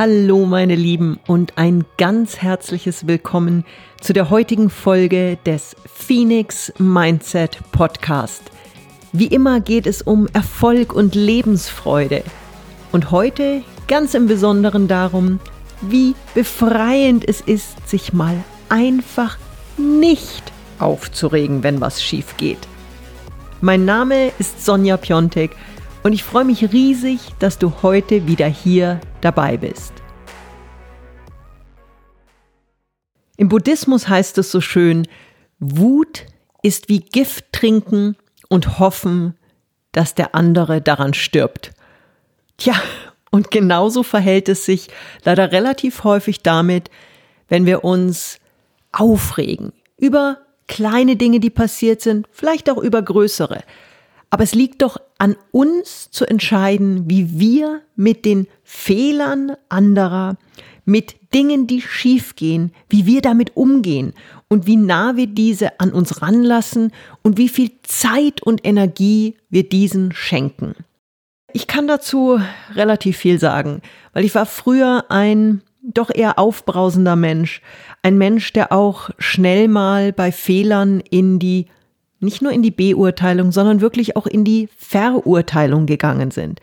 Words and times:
Hallo 0.00 0.46
meine 0.46 0.76
Lieben 0.76 1.18
und 1.26 1.58
ein 1.58 1.84
ganz 1.96 2.36
herzliches 2.36 3.08
Willkommen 3.08 3.64
zu 4.00 4.12
der 4.12 4.30
heutigen 4.30 4.70
Folge 4.70 5.38
des 5.44 5.74
Phoenix 5.92 6.72
Mindset 6.78 7.58
Podcast. 7.72 8.44
Wie 9.12 9.26
immer 9.26 9.58
geht 9.58 9.88
es 9.88 10.00
um 10.00 10.28
Erfolg 10.32 10.92
und 10.92 11.16
Lebensfreude. 11.16 12.22
Und 12.92 13.10
heute 13.10 13.62
ganz 13.88 14.14
im 14.14 14.28
Besonderen 14.28 14.86
darum, 14.86 15.40
wie 15.80 16.14
befreiend 16.32 17.28
es 17.28 17.40
ist, 17.40 17.88
sich 17.88 18.12
mal 18.12 18.36
einfach 18.68 19.36
nicht 19.78 20.44
aufzuregen, 20.78 21.64
wenn 21.64 21.80
was 21.80 22.00
schief 22.04 22.36
geht. 22.36 22.68
Mein 23.60 23.84
Name 23.84 24.30
ist 24.38 24.64
Sonja 24.64 24.96
Piontek 24.96 25.56
und 26.02 26.12
ich 26.12 26.24
freue 26.24 26.44
mich 26.44 26.72
riesig, 26.72 27.20
dass 27.38 27.58
du 27.58 27.72
heute 27.82 28.26
wieder 28.26 28.46
hier 28.46 29.00
dabei 29.20 29.56
bist. 29.56 29.92
Im 33.36 33.48
Buddhismus 33.48 34.08
heißt 34.08 34.38
es 34.38 34.50
so 34.50 34.60
schön, 34.60 35.06
Wut 35.60 36.26
ist 36.62 36.88
wie 36.88 37.00
Gift 37.00 37.52
trinken 37.52 38.16
und 38.48 38.78
hoffen, 38.78 39.34
dass 39.92 40.14
der 40.14 40.34
andere 40.34 40.80
daran 40.80 41.14
stirbt. 41.14 41.72
Tja, 42.56 42.74
und 43.30 43.50
genauso 43.50 44.02
verhält 44.02 44.48
es 44.48 44.64
sich 44.64 44.88
leider 45.24 45.52
relativ 45.52 46.04
häufig 46.04 46.42
damit, 46.42 46.90
wenn 47.48 47.66
wir 47.66 47.84
uns 47.84 48.38
aufregen 48.92 49.72
über 49.96 50.38
kleine 50.66 51.16
Dinge, 51.16 51.40
die 51.40 51.50
passiert 51.50 52.00
sind, 52.00 52.26
vielleicht 52.30 52.70
auch 52.70 52.78
über 52.78 53.02
größere. 53.02 53.62
Aber 54.30 54.44
es 54.44 54.54
liegt 54.54 54.82
doch 54.82 54.98
an 55.18 55.36
uns 55.52 56.10
zu 56.10 56.26
entscheiden, 56.26 57.08
wie 57.08 57.38
wir 57.38 57.80
mit 57.96 58.24
den 58.24 58.46
Fehlern 58.62 59.52
anderer, 59.68 60.36
mit 60.84 61.16
Dingen, 61.34 61.66
die 61.66 61.82
schiefgehen, 61.82 62.72
wie 62.88 63.06
wir 63.06 63.20
damit 63.20 63.56
umgehen 63.56 64.14
und 64.48 64.66
wie 64.66 64.76
nah 64.76 65.16
wir 65.16 65.26
diese 65.26 65.80
an 65.80 65.92
uns 65.92 66.22
ranlassen 66.22 66.92
und 67.22 67.36
wie 67.36 67.48
viel 67.48 67.70
Zeit 67.82 68.42
und 68.42 68.66
Energie 68.66 69.36
wir 69.50 69.68
diesen 69.68 70.12
schenken. 70.12 70.74
Ich 71.52 71.66
kann 71.66 71.88
dazu 71.88 72.40
relativ 72.74 73.16
viel 73.16 73.38
sagen, 73.38 73.82
weil 74.12 74.24
ich 74.24 74.34
war 74.34 74.46
früher 74.46 75.06
ein 75.10 75.62
doch 75.82 76.10
eher 76.14 76.38
aufbrausender 76.38 77.16
Mensch, 77.16 77.62
ein 78.02 78.18
Mensch, 78.18 78.52
der 78.52 78.72
auch 78.72 79.10
schnell 79.18 79.68
mal 79.68 80.12
bei 80.12 80.32
Fehlern 80.32 81.00
in 81.00 81.38
die 81.38 81.66
nicht 82.20 82.42
nur 82.42 82.52
in 82.52 82.62
die 82.62 82.70
Beurteilung, 82.70 83.52
sondern 83.52 83.80
wirklich 83.80 84.16
auch 84.16 84.26
in 84.26 84.44
die 84.44 84.68
Verurteilung 84.76 85.86
gegangen 85.86 86.30
sind. 86.30 86.60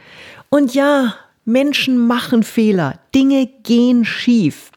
Und 0.50 0.74
ja, 0.74 1.16
Menschen 1.46 1.98
machen 1.98 2.44
Fehler, 2.44 3.00
Dinge 3.14 3.48
gehen 3.64 4.04
schief. 4.04 4.72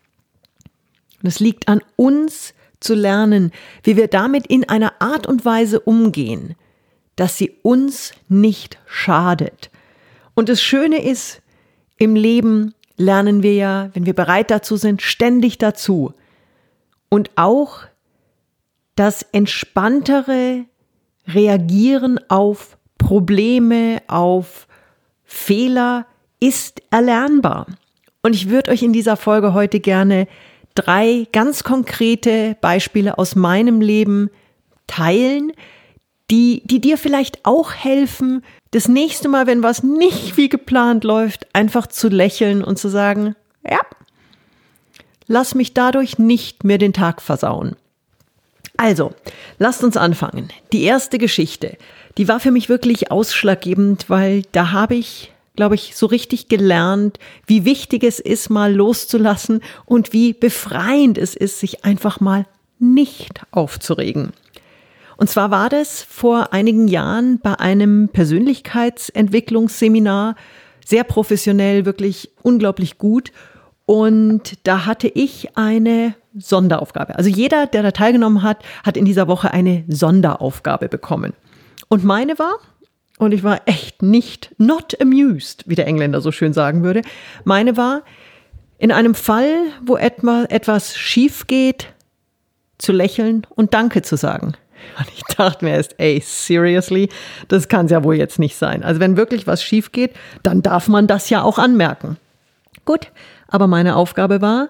Und 1.22 1.28
es 1.28 1.40
liegt 1.40 1.68
an 1.68 1.80
uns 1.96 2.54
zu 2.80 2.94
lernen, 2.94 3.52
wie 3.82 3.96
wir 3.96 4.08
damit 4.08 4.46
in 4.46 4.68
einer 4.68 5.00
Art 5.00 5.26
und 5.26 5.44
Weise 5.44 5.80
umgehen, 5.80 6.54
dass 7.16 7.36
sie 7.36 7.56
uns 7.62 8.12
nicht 8.28 8.78
schadet. 8.86 9.70
Und 10.34 10.48
das 10.48 10.62
Schöne 10.62 11.02
ist, 11.04 11.42
im 11.96 12.14
Leben 12.14 12.74
lernen 12.96 13.42
wir 13.42 13.54
ja, 13.54 13.90
wenn 13.94 14.06
wir 14.06 14.14
bereit 14.14 14.50
dazu 14.52 14.76
sind, 14.76 15.02
ständig 15.02 15.58
dazu. 15.58 16.14
Und 17.08 17.30
auch 17.34 17.80
das 18.98 19.22
entspanntere 19.32 20.64
Reagieren 21.26 22.18
auf 22.28 22.78
Probleme, 22.96 24.02
auf 24.08 24.66
Fehler 25.24 26.06
ist 26.40 26.82
erlernbar. 26.90 27.66
Und 28.22 28.34
ich 28.34 28.48
würde 28.48 28.70
euch 28.72 28.82
in 28.82 28.92
dieser 28.92 29.16
Folge 29.16 29.54
heute 29.54 29.78
gerne 29.78 30.26
drei 30.74 31.26
ganz 31.32 31.62
konkrete 31.64 32.56
Beispiele 32.60 33.18
aus 33.18 33.36
meinem 33.36 33.80
Leben 33.80 34.30
teilen, 34.86 35.52
die, 36.30 36.62
die 36.64 36.80
dir 36.80 36.98
vielleicht 36.98 37.44
auch 37.44 37.72
helfen, 37.72 38.42
das 38.72 38.88
nächste 38.88 39.28
Mal, 39.28 39.46
wenn 39.46 39.62
was 39.62 39.82
nicht 39.82 40.36
wie 40.36 40.48
geplant 40.48 41.04
läuft, 41.04 41.46
einfach 41.54 41.86
zu 41.86 42.08
lächeln 42.08 42.64
und 42.64 42.78
zu 42.78 42.88
sagen, 42.88 43.34
ja, 43.68 43.80
lass 45.26 45.54
mich 45.54 45.72
dadurch 45.72 46.18
nicht 46.18 46.64
mehr 46.64 46.78
den 46.78 46.92
Tag 46.92 47.22
versauen. 47.22 47.76
Also, 48.78 49.12
lasst 49.58 49.82
uns 49.82 49.96
anfangen. 49.96 50.50
Die 50.72 50.84
erste 50.84 51.18
Geschichte, 51.18 51.76
die 52.16 52.28
war 52.28 52.38
für 52.38 52.52
mich 52.52 52.68
wirklich 52.68 53.10
ausschlaggebend, 53.10 54.08
weil 54.08 54.42
da 54.52 54.70
habe 54.70 54.94
ich, 54.94 55.32
glaube 55.56 55.74
ich, 55.74 55.96
so 55.96 56.06
richtig 56.06 56.46
gelernt, 56.48 57.18
wie 57.44 57.64
wichtig 57.64 58.04
es 58.04 58.20
ist, 58.20 58.50
mal 58.50 58.72
loszulassen 58.72 59.62
und 59.84 60.12
wie 60.12 60.32
befreiend 60.32 61.18
es 61.18 61.34
ist, 61.34 61.58
sich 61.58 61.84
einfach 61.84 62.20
mal 62.20 62.46
nicht 62.78 63.40
aufzuregen. 63.50 64.32
Und 65.16 65.28
zwar 65.28 65.50
war 65.50 65.68
das 65.68 66.04
vor 66.04 66.52
einigen 66.52 66.86
Jahren 66.86 67.40
bei 67.40 67.58
einem 67.58 68.10
Persönlichkeitsentwicklungsseminar 68.10 70.36
sehr 70.86 71.02
professionell, 71.02 71.84
wirklich 71.84 72.30
unglaublich 72.42 72.96
gut. 72.96 73.32
Und 73.86 74.56
da 74.62 74.86
hatte 74.86 75.08
ich 75.08 75.56
eine 75.56 76.14
Sonderaufgabe. 76.38 77.16
Also 77.16 77.30
jeder, 77.30 77.66
der 77.66 77.82
da 77.82 77.90
teilgenommen 77.90 78.42
hat, 78.42 78.58
hat 78.84 78.96
in 78.96 79.04
dieser 79.04 79.28
Woche 79.28 79.52
eine 79.52 79.84
Sonderaufgabe 79.88 80.88
bekommen. 80.88 81.32
Und 81.88 82.04
meine 82.04 82.38
war, 82.38 82.54
und 83.18 83.32
ich 83.32 83.42
war 83.42 83.60
echt 83.66 84.02
nicht 84.02 84.54
not 84.58 85.00
amused, 85.00 85.64
wie 85.66 85.74
der 85.74 85.86
Engländer 85.86 86.20
so 86.20 86.32
schön 86.32 86.52
sagen 86.52 86.82
würde, 86.84 87.02
meine 87.44 87.76
war, 87.76 88.02
in 88.78 88.92
einem 88.92 89.14
Fall, 89.14 89.54
wo 89.84 89.96
etwa, 89.96 90.44
etwas 90.44 90.96
schief 90.96 91.46
geht, 91.48 91.88
zu 92.78 92.92
lächeln 92.92 93.44
und 93.56 93.74
Danke 93.74 94.02
zu 94.02 94.16
sagen. 94.16 94.54
Und 94.98 95.08
ich 95.14 95.22
dachte 95.36 95.64
mir 95.64 95.72
erst, 95.72 95.96
ey, 95.98 96.22
seriously, 96.24 97.08
das 97.48 97.68
kann 97.68 97.86
es 97.86 97.92
ja 97.92 98.04
wohl 98.04 98.14
jetzt 98.14 98.38
nicht 98.38 98.56
sein. 98.56 98.84
Also 98.84 99.00
wenn 99.00 99.16
wirklich 99.16 99.46
was 99.46 99.62
schief 99.62 99.90
geht, 99.90 100.12
dann 100.44 100.62
darf 100.62 100.86
man 100.86 101.08
das 101.08 101.28
ja 101.28 101.42
auch 101.42 101.58
anmerken. 101.58 102.16
Gut, 102.84 103.10
aber 103.48 103.66
meine 103.66 103.96
Aufgabe 103.96 104.40
war, 104.40 104.68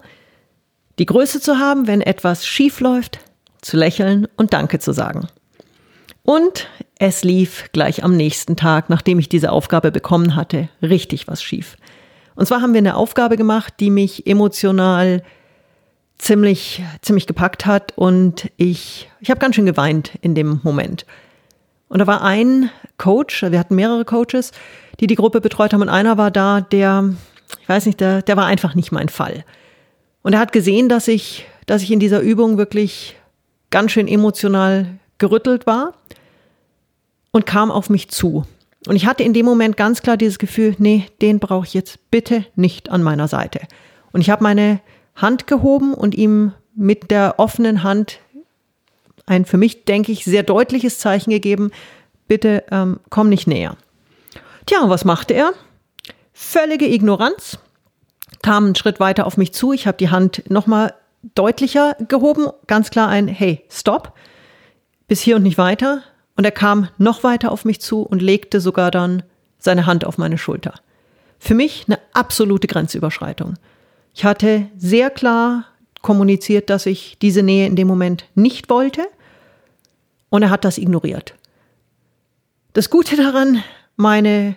die 0.99 1.07
Größe 1.07 1.41
zu 1.41 1.59
haben, 1.59 1.87
wenn 1.87 2.01
etwas 2.01 2.47
schief 2.47 2.81
läuft, 2.81 3.21
zu 3.61 3.77
lächeln 3.77 4.29
und 4.37 4.53
Danke 4.53 4.79
zu 4.79 4.93
sagen. 4.93 5.29
Und 6.23 6.69
es 6.99 7.25
lief 7.25 7.71
gleich 7.73 8.05
am 8.05 8.17
nächsten 8.17 8.57
Tag, 8.57 8.91
nachdem 8.91 9.19
ich 9.19 9.29
diese 9.29 9.53
Aufgabe 9.53 9.91
bekommen 9.91 10.37
hatte, 10.37 10.69
richtig 10.83 11.29
was 11.29 11.43
schief. 11.43 11.77
Und 12.35 12.47
zwar 12.47 12.61
haben 12.61 12.73
wir 12.73 12.79
eine 12.79 12.97
Aufgabe 12.97 13.37
gemacht, 13.37 13.75
die 13.81 13.91
mich 13.91 14.27
emotional 14.27 15.23
ziemlich, 16.19 16.83
ziemlich 17.01 17.27
gepackt 17.27 17.67
hat 17.67 17.93
und 17.97 18.51
ich, 18.57 19.09
ich 19.21 19.31
habe 19.31 19.41
ganz 19.41 19.57
schön 19.57 19.67
geweint 19.67 20.13
in 20.21 20.35
dem 20.35 20.61
Moment. 20.63 21.07
Und 21.89 22.01
da 22.01 22.07
war 22.07 22.23
ein 22.23 22.71
Coach, 22.99 23.43
wir 23.43 23.59
hatten 23.59 23.77
mehrere 23.77 24.05
Coaches, 24.05 24.53
die 25.01 25.07
die 25.07 25.15
Gruppe 25.15 25.41
betreut 25.41 25.73
haben 25.73 25.83
und 25.83 25.89
einer 25.89 26.19
war 26.19 26.31
da, 26.31 26.61
der, 26.61 27.15
ich 27.61 27.69
weiß 27.69 27.87
nicht, 27.87 28.01
der, 28.01 28.23
der 28.23 28.37
war 28.37 28.47
einfach 28.47 28.75
nicht 28.75 28.93
mein 28.93 29.09
Fall. 29.09 29.45
Und 30.29 30.35
er 30.35 30.41
hat 30.41 30.53
gesehen, 30.53 30.91
dass 30.91 31.09
ich, 31.09 31.47
dass 31.65 31.81
ich 31.81 31.91
in 31.91 32.01
dieser 32.01 32.21
Übung 32.21 32.59
wirklich 32.59 33.17
ganz 33.71 33.93
schön 33.93 34.07
emotional 34.07 34.99
gerüttelt 35.17 35.67
war 35.67 35.95
und 37.31 37.47
kam 37.47 37.71
auf 37.71 37.89
mich 37.89 38.11
zu. 38.11 38.45
Und 38.87 38.95
ich 38.95 39.07
hatte 39.07 39.23
in 39.23 39.33
dem 39.33 39.47
Moment 39.47 39.79
ganz 39.79 40.03
klar 40.03 40.19
dieses 40.19 40.39
Gefühl, 40.39 40.77
nee, 40.77 41.07
den 41.23 41.39
brauche 41.39 41.65
ich 41.65 41.73
jetzt 41.73 42.11
bitte 42.11 42.45
nicht 42.57 42.91
an 42.91 43.03
meiner 43.03 43.27
Seite. 43.27 43.61
Und 44.13 44.21
ich 44.21 44.29
habe 44.29 44.43
meine 44.43 44.81
Hand 45.17 45.47
gehoben 45.47 45.95
und 45.95 46.15
ihm 46.15 46.53
mit 46.75 47.11
der 47.11 47.37
offenen 47.39 47.83
Hand 47.83 48.19
ein 49.25 49.47
für 49.47 49.57
mich, 49.57 49.87
denke 49.87 50.13
ich, 50.13 50.27
sehr 50.27 50.43
deutliches 50.43 50.99
Zeichen 50.99 51.31
gegeben, 51.31 51.71
bitte 52.27 52.65
ähm, 52.71 53.01
komm 53.09 53.31
nicht 53.31 53.47
näher. 53.47 53.79
Tja, 54.67 54.91
was 54.91 55.07
machte 55.07 55.33
er? 55.33 55.55
Völlige 56.35 56.87
Ignoranz, 56.87 57.59
kam 58.43 58.67
einen 58.67 58.75
Schritt 58.75 59.01
weiter 59.01 59.27
auf 59.27 59.37
mich 59.37 59.53
zu, 59.53 59.73
ich 59.73 59.87
habe 59.87 59.99
die 59.99 60.11
Hand 60.11 60.49
nochmal 60.49 60.95
deutlicher 61.35 61.97
gehoben, 62.09 62.49
ganz 62.67 62.91
klar 62.91 63.09
ein 63.09 63.29
Hey, 63.29 63.65
stopp, 63.71 64.13
bis 65.07 65.21
hier 65.21 65.37
und 65.37 65.43
nicht 65.43 65.59
weiter. 65.59 66.03
Und 66.37 66.45
er 66.45 66.53
kam 66.53 66.89
noch 66.99 67.25
weiter 67.25 67.51
auf 67.51 67.65
mich 67.65 67.81
zu 67.81 68.03
und 68.03 68.23
legte 68.23 68.61
sogar 68.61 68.93
dann 68.93 69.25
seine 69.59 69.87
Hand 69.87 70.05
auf 70.05 70.19
meine 70.19 70.39
Schulter. 70.39 70.75
Für 71.41 71.55
mich 71.55 71.87
eine 71.89 71.99
absolute 72.13 72.69
Grenzüberschreitung. 72.69 73.55
Ich 74.15 74.25
hatte 74.25 74.69
sehr 74.77 75.11
klar 75.11 75.65
kommuniziert, 76.01 76.71
dass 76.71 76.87
ich 76.87 77.19
diese 77.21 77.43
Nähe 77.43 77.67
in 77.67 77.77
dem 77.77 77.89
Moment 77.89 78.27
nicht 78.35 78.71
wollte 78.71 79.07
und 80.31 80.43
er 80.43 80.51
hat 80.51 80.65
das 80.65 80.79
ignoriert. 80.79 81.35
Das 82.73 82.91
Gute 82.91 83.17
daran, 83.17 83.63
meine 83.97 84.57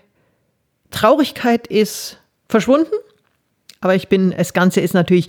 Traurigkeit 0.91 1.65
ist 1.65 2.17
verschwunden, 2.47 2.93
aber 3.81 3.95
ich 3.95 4.07
bin, 4.07 4.33
das 4.37 4.53
Ganze 4.53 4.81
ist 4.81 4.93
natürlich 4.93 5.27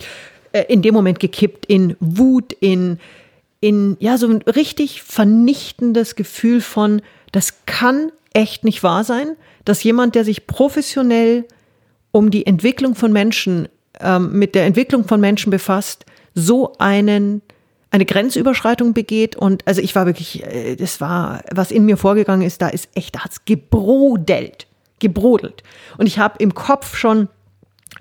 äh, 0.53 0.63
in 0.69 0.81
dem 0.81 0.93
Moment 0.93 1.19
gekippt 1.19 1.65
in 1.65 1.97
Wut, 1.99 2.53
in, 2.53 2.99
in, 3.59 3.97
ja, 3.99 4.17
so 4.17 4.27
ein 4.27 4.41
richtig 4.43 5.01
vernichtendes 5.01 6.15
Gefühl 6.15 6.61
von, 6.61 7.01
das 7.31 7.65
kann 7.65 8.11
echt 8.33 8.63
nicht 8.63 8.83
wahr 8.83 9.03
sein, 9.03 9.35
dass 9.65 9.83
jemand, 9.83 10.15
der 10.15 10.23
sich 10.23 10.47
professionell 10.47 11.45
um 12.11 12.29
die 12.29 12.45
Entwicklung 12.45 12.95
von 12.95 13.11
Menschen 13.11 13.67
ähm, 13.99 14.37
mit 14.37 14.55
der 14.55 14.65
Entwicklung 14.65 15.05
von 15.05 15.19
Menschen 15.19 15.49
befasst, 15.49 16.05
so 16.35 16.73
einen 16.77 17.41
eine 17.93 18.05
Grenzüberschreitung 18.05 18.95
begeht 18.95 19.35
und 19.35 19.67
also 19.67 19.79
ich 19.79 19.93
war 19.93 20.07
wirklich, 20.07 20.43
äh, 20.43 20.75
das 20.75 20.99
war, 20.99 21.43
was 21.53 21.69
in 21.69 21.85
mir 21.85 21.95
vorgegangen 21.95 22.45
ist, 22.45 22.59
da 22.59 22.69
ist 22.69 22.89
echt, 22.95 23.13
da 23.15 23.19
hat's 23.19 23.45
gebrodelt, 23.45 24.65
gebrodelt. 24.97 25.61
Und 25.99 26.07
ich 26.07 26.17
habe 26.17 26.39
im 26.39 26.55
Kopf 26.55 26.95
schon 26.97 27.27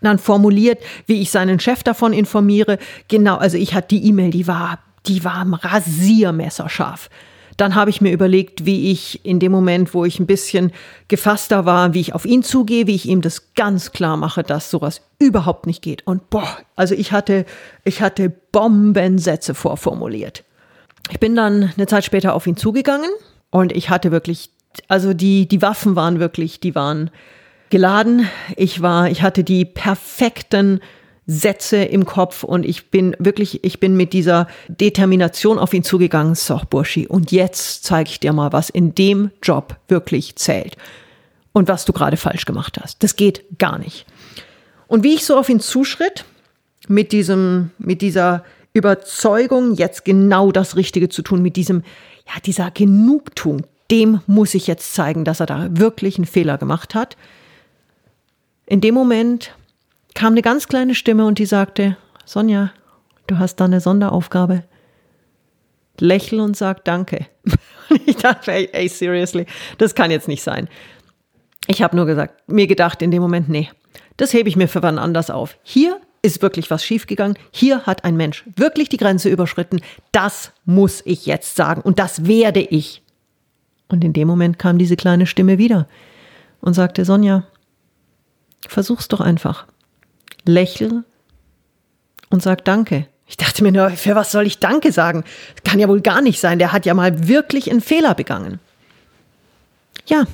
dann 0.05 0.19
formuliert, 0.19 0.79
wie 1.07 1.21
ich 1.21 1.31
seinen 1.31 1.61
Chef 1.61 1.83
davon 1.83 2.13
informiere. 2.13 2.79
Genau, 3.09 3.37
also 3.37 3.57
ich 3.57 3.75
hatte 3.75 3.89
die 3.89 4.07
E-Mail, 4.07 4.31
die 4.31 4.47
war, 4.47 4.79
die 5.07 5.25
war 5.25 5.47
rasiermesserscharf. 5.63 7.09
Dann 7.57 7.75
habe 7.75 7.91
ich 7.91 8.01
mir 8.01 8.13
überlegt, 8.13 8.65
wie 8.65 8.91
ich 8.91 9.25
in 9.25 9.39
dem 9.39 9.53
Moment, 9.53 9.95
wo 9.95 10.05
ich 10.05 10.19
ein 10.19 10.27
bisschen 10.27 10.73
gefasster 11.09 11.67
war, 11.67 11.95
wie 11.95 12.01
ich 12.01 12.15
auf 12.15 12.25
ihn 12.25 12.43
zugehe, 12.43 12.87
wie 12.87 12.95
ich 12.95 13.07
ihm 13.07 13.21
das 13.21 13.55
ganz 13.55 13.93
klar 13.93 14.17
mache, 14.17 14.43
dass 14.43 14.71
sowas 14.71 15.03
überhaupt 15.19 15.67
nicht 15.67 15.83
geht. 15.83 16.07
Und 16.07 16.31
boah, 16.31 16.59
also 16.77 16.95
ich 16.95 17.13
hatte, 17.13 17.45
ich 17.85 18.01
hatte 18.01 18.31
Bombensätze 18.31 19.55
vorformuliert. 19.55 20.45
Ich 21.11 21.21
bin 21.21 21.37
dann 21.37 21.73
eine 21.77 21.87
Zeit 21.87 22.05
später 22.05 22.35
auf 22.35 22.47
ihn 22.47 22.57
zugegangen 22.57 23.11
und 23.51 23.73
ich 23.73 23.91
hatte 23.91 24.11
wirklich, 24.11 24.51
also 24.89 25.13
die, 25.13 25.47
die 25.47 25.63
Waffen 25.63 25.95
waren 25.95 26.21
wirklich, 26.21 26.61
die 26.61 26.75
waren 26.75 27.11
geladen. 27.73 28.29
Ich 28.57 28.83
war, 28.83 29.11
ich 29.11 29.23
hatte 29.23 29.43
die 29.43 29.65
perfekten 29.65 30.81
Sätze 31.27 31.79
im 31.79 32.05
Kopf 32.05 32.45
und 32.45 32.67
ich 32.67 32.91
bin 32.91 33.17
wirklich, 33.19 33.65
ich 33.65 33.81
bin 33.81 33.97
mit 33.97 34.13
dieser 34.13 34.47
Determination 34.69 35.59
auf 35.59 35.73
ihn 35.73 35.83
zugegangen. 35.83 36.35
So, 36.35 36.61
Burschi, 36.69 37.09
und 37.09 37.33
jetzt 37.33 37.85
zeige 37.85 38.11
ich 38.11 38.21
dir 38.21 38.35
mal, 38.35 38.53
was 38.53 38.69
in 38.69 38.95
dem 38.95 39.31
Job 39.43 39.77
wirklich 39.89 40.37
zählt 40.37 40.77
und 41.53 41.67
was 41.67 41.87
du 41.87 41.95
gerade 41.95 42.19
falsch 42.19 42.45
gemacht 42.45 42.79
hast. 42.79 43.03
Das 43.03 43.17
geht 43.17 43.45
gar 43.59 43.79
nicht. 43.79 44.05
Und 44.87 45.03
wie 45.03 45.15
ich 45.15 45.25
so 45.25 45.39
auf 45.39 45.49
ihn 45.49 45.61
zuschritt, 45.61 46.27
mit 46.89 47.11
diesem, 47.11 47.71
mit 47.79 48.03
dieser 48.03 48.45
Überzeugung, 48.75 49.77
jetzt 49.77 50.05
genau 50.05 50.53
das 50.53 50.77
Richtige 50.77 51.09
zu 51.09 51.23
tun, 51.23 51.41
mit 51.41 51.57
diesem, 51.57 51.85
ja, 52.27 52.39
dieser 52.45 52.71
Genugtuung, 52.71 53.63
dem 53.91 54.21
muss 54.27 54.53
ich 54.53 54.67
jetzt 54.67 54.93
zeigen, 54.93 55.25
dass 55.25 55.41
er 55.41 55.47
da 55.47 55.69
wirklich 55.71 56.19
einen 56.19 56.27
Fehler 56.27 56.59
gemacht 56.59 56.95
hat. 56.95 57.17
In 58.73 58.81
dem 58.81 58.95
Moment 58.95 59.55
kam 60.15 60.33
eine 60.33 60.41
ganz 60.41 60.67
kleine 60.67 60.95
Stimme 60.95 61.27
und 61.27 61.39
die 61.39 61.45
sagte, 61.45 61.99
Sonja, 62.25 62.73
du 63.27 63.39
hast 63.39 63.57
da 63.57 63.67
eine 63.67 63.83
Sonderaufgabe. 63.83 64.65
Lächel 66.01 66.41
und 66.41 66.57
sag 66.57 66.83
Danke. 66.87 67.27
ich 68.07 68.17
dachte, 68.17 68.51
ey, 68.51 68.71
ey, 68.73 68.89
seriously, 68.89 69.45
das 69.77 69.95
kann 69.95 70.11
jetzt 70.11 70.27
nicht 70.27 70.43
sein. 70.43 70.71
Ich 71.67 71.83
habe 71.83 71.95
nur 71.95 72.07
gesagt, 72.07 72.49
mir 72.49 72.67
gedacht 72.67 73.03
in 73.03 73.11
dem 73.11 73.21
Moment, 73.21 73.51
nee, 73.51 73.69
das 74.17 74.33
hebe 74.33 74.49
ich 74.49 74.57
mir 74.57 74.69
für 74.69 74.83
wann 74.83 74.99
anders 74.99 75.29
auf. 75.29 75.59
Hier 75.63 76.01
ist 76.23 76.41
wirklich 76.41 76.71
was 76.71 76.83
schiefgegangen. 76.83 77.37
Hier 77.51 77.85
hat 77.85 78.05
ein 78.05 78.17
Mensch 78.17 78.43
wirklich 78.57 78.89
die 78.89 78.97
Grenze 78.97 79.29
überschritten. 79.29 79.83
Das 80.13 80.51
muss 80.65 81.03
ich 81.05 81.27
jetzt 81.27 81.57
sagen 81.57 81.83
und 81.83 81.99
das 81.99 82.25
werde 82.25 82.61
ich. 82.61 83.03
Und 83.91 84.03
in 84.03 84.15
dem 84.15 84.29
Moment 84.29 84.59
kam 84.59 84.79
diese 84.79 84.97
kleine 84.97 85.27
Stimme 85.27 85.59
wieder 85.59 85.87
und 86.63 86.73
sagte, 86.73 87.05
Sonja, 87.05 87.45
versuch's 88.69 89.09
doch 89.09 89.21
einfach 89.21 89.67
lächel 90.45 91.05
und 92.31 92.43
sag 92.43 92.65
Danke. 92.65 93.07
Ich 93.27 93.37
dachte 93.37 93.63
mir 93.63 93.73
nur, 93.73 93.91
für 93.91 94.15
was 94.15 94.33
soll 94.33 94.47
ich 94.47 94.59
Danke 94.59 94.93
sagen? 94.93 95.25
Kann 95.65 95.79
ja 95.79 95.89
wohl 95.89 96.01
gar 96.01 96.21
nicht 96.21 96.41
sein. 96.41 96.59
Der 96.59 96.73
hat 96.73 96.85
ja 96.85 96.93
mal 96.93 97.29
wirklich 97.29 97.71
einen 97.71 97.81
Fehler 97.81 98.15
begangen. 98.15 98.59
Ja, 100.07 100.25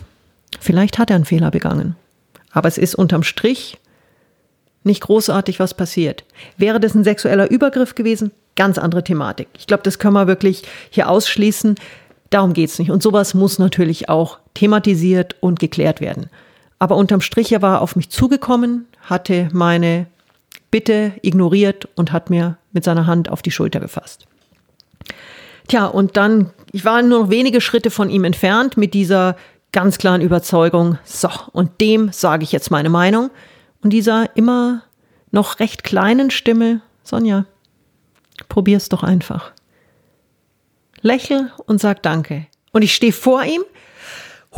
vielleicht 0.58 0.98
hat 0.98 1.10
er 1.10 1.16
einen 1.16 1.25
Fehler 1.25 1.50
begangen. 1.50 1.94
Aber 2.50 2.66
es 2.66 2.78
ist 2.78 2.94
unterm 2.94 3.22
Strich 3.22 3.78
nicht 4.82 5.02
großartig 5.02 5.60
was 5.60 5.75
passiert. 5.75 6.25
Wäre 6.56 6.80
das 6.80 6.94
ein 6.94 7.04
sexueller 7.04 7.50
Übergriff 7.50 7.94
gewesen? 7.94 8.32
Ganz 8.56 8.78
andere 8.78 9.04
Thematik. 9.04 9.48
Ich 9.56 9.66
glaube, 9.66 9.82
das 9.84 9.98
können 9.98 10.14
wir 10.14 10.26
wirklich 10.26 10.62
hier 10.90 11.08
ausschließen. 11.08 11.76
Darum 12.30 12.52
geht 12.52 12.70
es 12.70 12.78
nicht. 12.78 12.90
Und 12.90 13.02
sowas 13.02 13.34
muss 13.34 13.58
natürlich 13.58 14.08
auch 14.08 14.38
thematisiert 14.54 15.36
und 15.40 15.60
geklärt 15.60 16.00
werden. 16.00 16.30
Aber 16.78 16.96
unterm 16.96 17.20
Strich, 17.20 17.52
er 17.52 17.62
war 17.62 17.80
auf 17.80 17.96
mich 17.96 18.10
zugekommen, 18.10 18.86
hatte 19.02 19.48
meine 19.52 20.06
Bitte 20.70 21.12
ignoriert 21.22 21.88
und 21.96 22.12
hat 22.12 22.30
mir 22.30 22.58
mit 22.72 22.84
seiner 22.84 23.06
Hand 23.06 23.30
auf 23.30 23.42
die 23.42 23.50
Schulter 23.50 23.80
gefasst. 23.80 24.26
Tja, 25.66 25.86
und 25.86 26.16
dann, 26.16 26.50
ich 26.72 26.84
war 26.84 27.02
nur 27.02 27.25
noch 27.25 27.30
wenige 27.30 27.60
Schritte 27.60 27.90
von 27.90 28.10
ihm 28.10 28.25
entfernt 28.25 28.76
mit 28.76 28.94
dieser 28.94 29.36
ganz 29.72 29.98
klaren 29.98 30.20
Überzeugung, 30.20 30.98
so, 31.04 31.28
und 31.52 31.80
dem 31.80 32.10
sage 32.12 32.44
ich 32.44 32.52
jetzt 32.52 32.70
meine 32.70 32.88
Meinung. 32.88 33.30
Und 33.82 33.92
dieser 33.92 34.34
immer 34.36 34.82
noch 35.30 35.60
recht 35.60 35.84
kleinen 35.84 36.30
Stimme, 36.30 36.80
Sonja, 37.02 37.44
probier's 38.48 38.88
doch 38.88 39.02
einfach. 39.02 39.52
Lächel 41.00 41.52
und 41.66 41.80
sag 41.80 42.02
Danke. 42.02 42.46
Und 42.72 42.82
ich 42.82 42.94
stehe 42.94 43.12
vor 43.12 43.44
ihm 43.44 43.62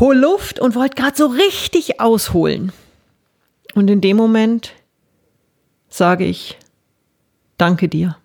hol 0.01 0.17
Luft 0.17 0.59
und 0.59 0.75
wollte 0.75 0.97
gerade 0.97 1.17
so 1.17 1.27
richtig 1.27 2.01
ausholen. 2.01 2.73
Und 3.75 3.89
in 3.89 4.01
dem 4.01 4.17
Moment 4.17 4.73
sage 5.89 6.25
ich, 6.25 6.59
danke 7.59 7.89
dir. 7.89 8.17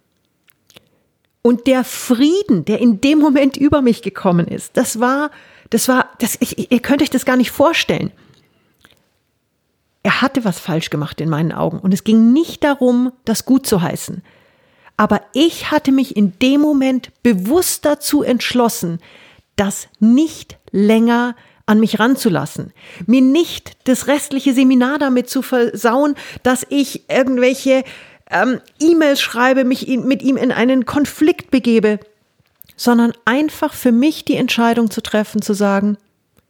Und 1.41 1.67
der 1.67 1.83
Frieden, 1.83 2.65
der 2.65 2.79
in 2.79 3.01
dem 3.01 3.19
Moment 3.19 3.55
über 3.57 3.81
mich 3.81 4.01
gekommen 4.01 4.47
ist, 4.47 4.77
das 4.77 4.99
war, 4.99 5.29
das 5.69 5.87
war, 5.87 6.09
das, 6.17 6.37
ich, 6.39 6.71
ihr 6.71 6.79
könnt 6.79 7.03
euch 7.03 7.11
das 7.11 7.25
gar 7.25 7.35
nicht 7.35 7.51
vorstellen. 7.51 8.11
Er 10.01 10.21
hatte 10.21 10.43
was 10.43 10.59
falsch 10.59 10.89
gemacht 10.89 11.21
in 11.21 11.29
meinen 11.29 11.51
Augen 11.51 11.79
und 11.79 11.93
es 11.93 12.03
ging 12.03 12.33
nicht 12.33 12.63
darum, 12.63 13.11
das 13.25 13.45
gut 13.45 13.67
zu 13.67 13.81
heißen. 13.81 14.23
Aber 14.97 15.21
ich 15.33 15.71
hatte 15.71 15.91
mich 15.91 16.15
in 16.15 16.39
dem 16.39 16.61
Moment 16.61 17.11
bewusst 17.21 17.85
dazu 17.85 18.23
entschlossen, 18.23 18.99
das 19.55 19.87
nicht 19.99 20.57
länger 20.71 21.35
an 21.65 21.79
mich 21.79 21.99
ranzulassen, 21.99 22.73
mir 23.07 23.21
nicht 23.21 23.71
das 23.87 24.07
restliche 24.07 24.53
Seminar 24.53 24.99
damit 24.99 25.29
zu 25.29 25.41
versauen, 25.41 26.15
dass 26.43 26.65
ich 26.69 27.09
irgendwelche 27.09 27.83
ähm, 28.29 28.61
E-Mails 28.79 29.21
schreibe, 29.21 29.63
mich 29.63 29.87
mit 29.87 30.21
ihm 30.21 30.37
in 30.37 30.51
einen 30.51 30.85
Konflikt 30.85 31.51
begebe, 31.51 31.99
sondern 32.75 33.13
einfach 33.25 33.73
für 33.73 33.91
mich 33.91 34.25
die 34.25 34.35
Entscheidung 34.35 34.91
zu 34.91 35.01
treffen, 35.01 35.41
zu 35.41 35.53
sagen, 35.53 35.97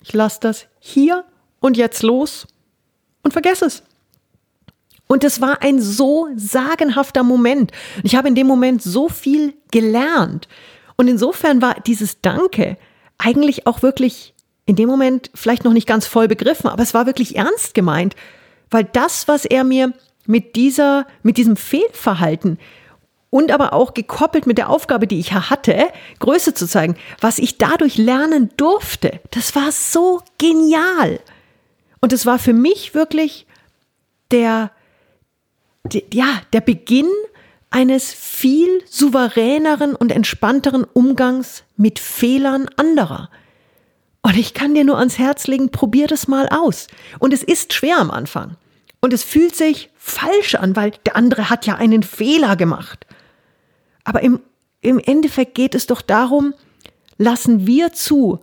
ich 0.01 0.13
lasse 0.13 0.39
das 0.41 0.65
hier 0.79 1.23
und 1.59 1.77
jetzt 1.77 2.03
los 2.03 2.47
und 3.23 3.31
vergesse 3.31 3.65
es. 3.65 3.83
Und 5.07 5.23
es 5.23 5.39
war 5.39 5.61
ein 5.61 5.79
so 5.79 6.27
sagenhafter 6.35 7.23
Moment. 7.23 7.71
Ich 8.03 8.15
habe 8.15 8.27
in 8.27 8.35
dem 8.35 8.47
Moment 8.47 8.81
so 8.81 9.07
viel 9.07 9.53
gelernt. 9.71 10.47
Und 10.95 11.07
insofern 11.07 11.61
war 11.61 11.75
dieses 11.85 12.21
Danke 12.21 12.77
eigentlich 13.17 13.67
auch 13.67 13.81
wirklich 13.81 14.34
in 14.65 14.75
dem 14.75 14.89
Moment 14.89 15.29
vielleicht 15.33 15.63
noch 15.63 15.73
nicht 15.73 15.87
ganz 15.87 16.07
voll 16.07 16.27
begriffen, 16.27 16.69
aber 16.69 16.83
es 16.83 16.93
war 16.93 17.05
wirklich 17.05 17.35
ernst 17.35 17.73
gemeint, 17.73 18.15
weil 18.69 18.83
das, 18.83 19.27
was 19.27 19.45
er 19.45 19.63
mir 19.63 19.93
mit 20.25 20.55
dieser, 20.55 21.05
mit 21.21 21.37
diesem 21.37 21.55
Fehlverhalten 21.55 22.57
und 23.29 23.51
aber 23.51 23.73
auch 23.73 23.93
gekoppelt 23.93 24.47
mit 24.47 24.57
der 24.57 24.69
Aufgabe, 24.69 25.07
die 25.07 25.19
ich 25.19 25.33
hatte, 25.33 25.87
Größe 26.19 26.53
zu 26.53 26.67
zeigen, 26.67 26.95
was 27.19 27.37
ich 27.37 27.57
dadurch 27.57 27.97
lernen 27.97 28.49
durfte, 28.57 29.19
das 29.31 29.55
war 29.55 29.71
so 29.71 30.21
genial. 30.37 31.19
Und 32.01 32.13
es 32.13 32.25
war 32.25 32.39
für 32.39 32.53
mich 32.53 32.95
wirklich 32.95 33.45
der, 34.31 34.71
der 35.83 36.01
ja, 36.13 36.41
der 36.53 36.61
Beginn 36.61 37.09
eines 37.69 38.13
viel 38.13 38.81
souveräneren 38.89 39.95
und 39.95 40.11
entspannteren 40.11 40.85
Umgangs 40.85 41.63
mit 41.75 41.99
Fehlern 41.99 42.69
anderer. 42.77 43.29
Und 44.25 44.37
ich 44.37 44.55
kann 44.55 44.73
dir 44.73 44.83
nur 44.83 44.97
ans 44.97 45.19
Herz 45.19 45.45
legen, 45.45 45.69
probier 45.69 46.07
das 46.07 46.27
mal 46.27 46.49
aus. 46.49 46.87
Und 47.19 47.31
es 47.31 47.43
ist 47.43 47.73
schwer 47.73 47.99
am 47.99 48.09
Anfang. 48.09 48.57
Und 48.99 49.13
es 49.13 49.23
fühlt 49.23 49.55
sich 49.55 49.91
falsch 49.97 50.55
an, 50.55 50.75
weil 50.75 50.93
der 51.05 51.15
andere 51.15 51.51
hat 51.51 51.67
ja 51.67 51.75
einen 51.75 52.01
Fehler 52.01 52.55
gemacht. 52.55 53.05
Aber 54.03 54.23
im, 54.23 54.39
im 54.81 54.97
Endeffekt 54.97 55.53
geht 55.53 55.75
es 55.75 55.85
doch 55.85 56.01
darum, 56.01 56.55
lassen 57.19 57.67
wir 57.67 57.93
zu, 57.93 58.39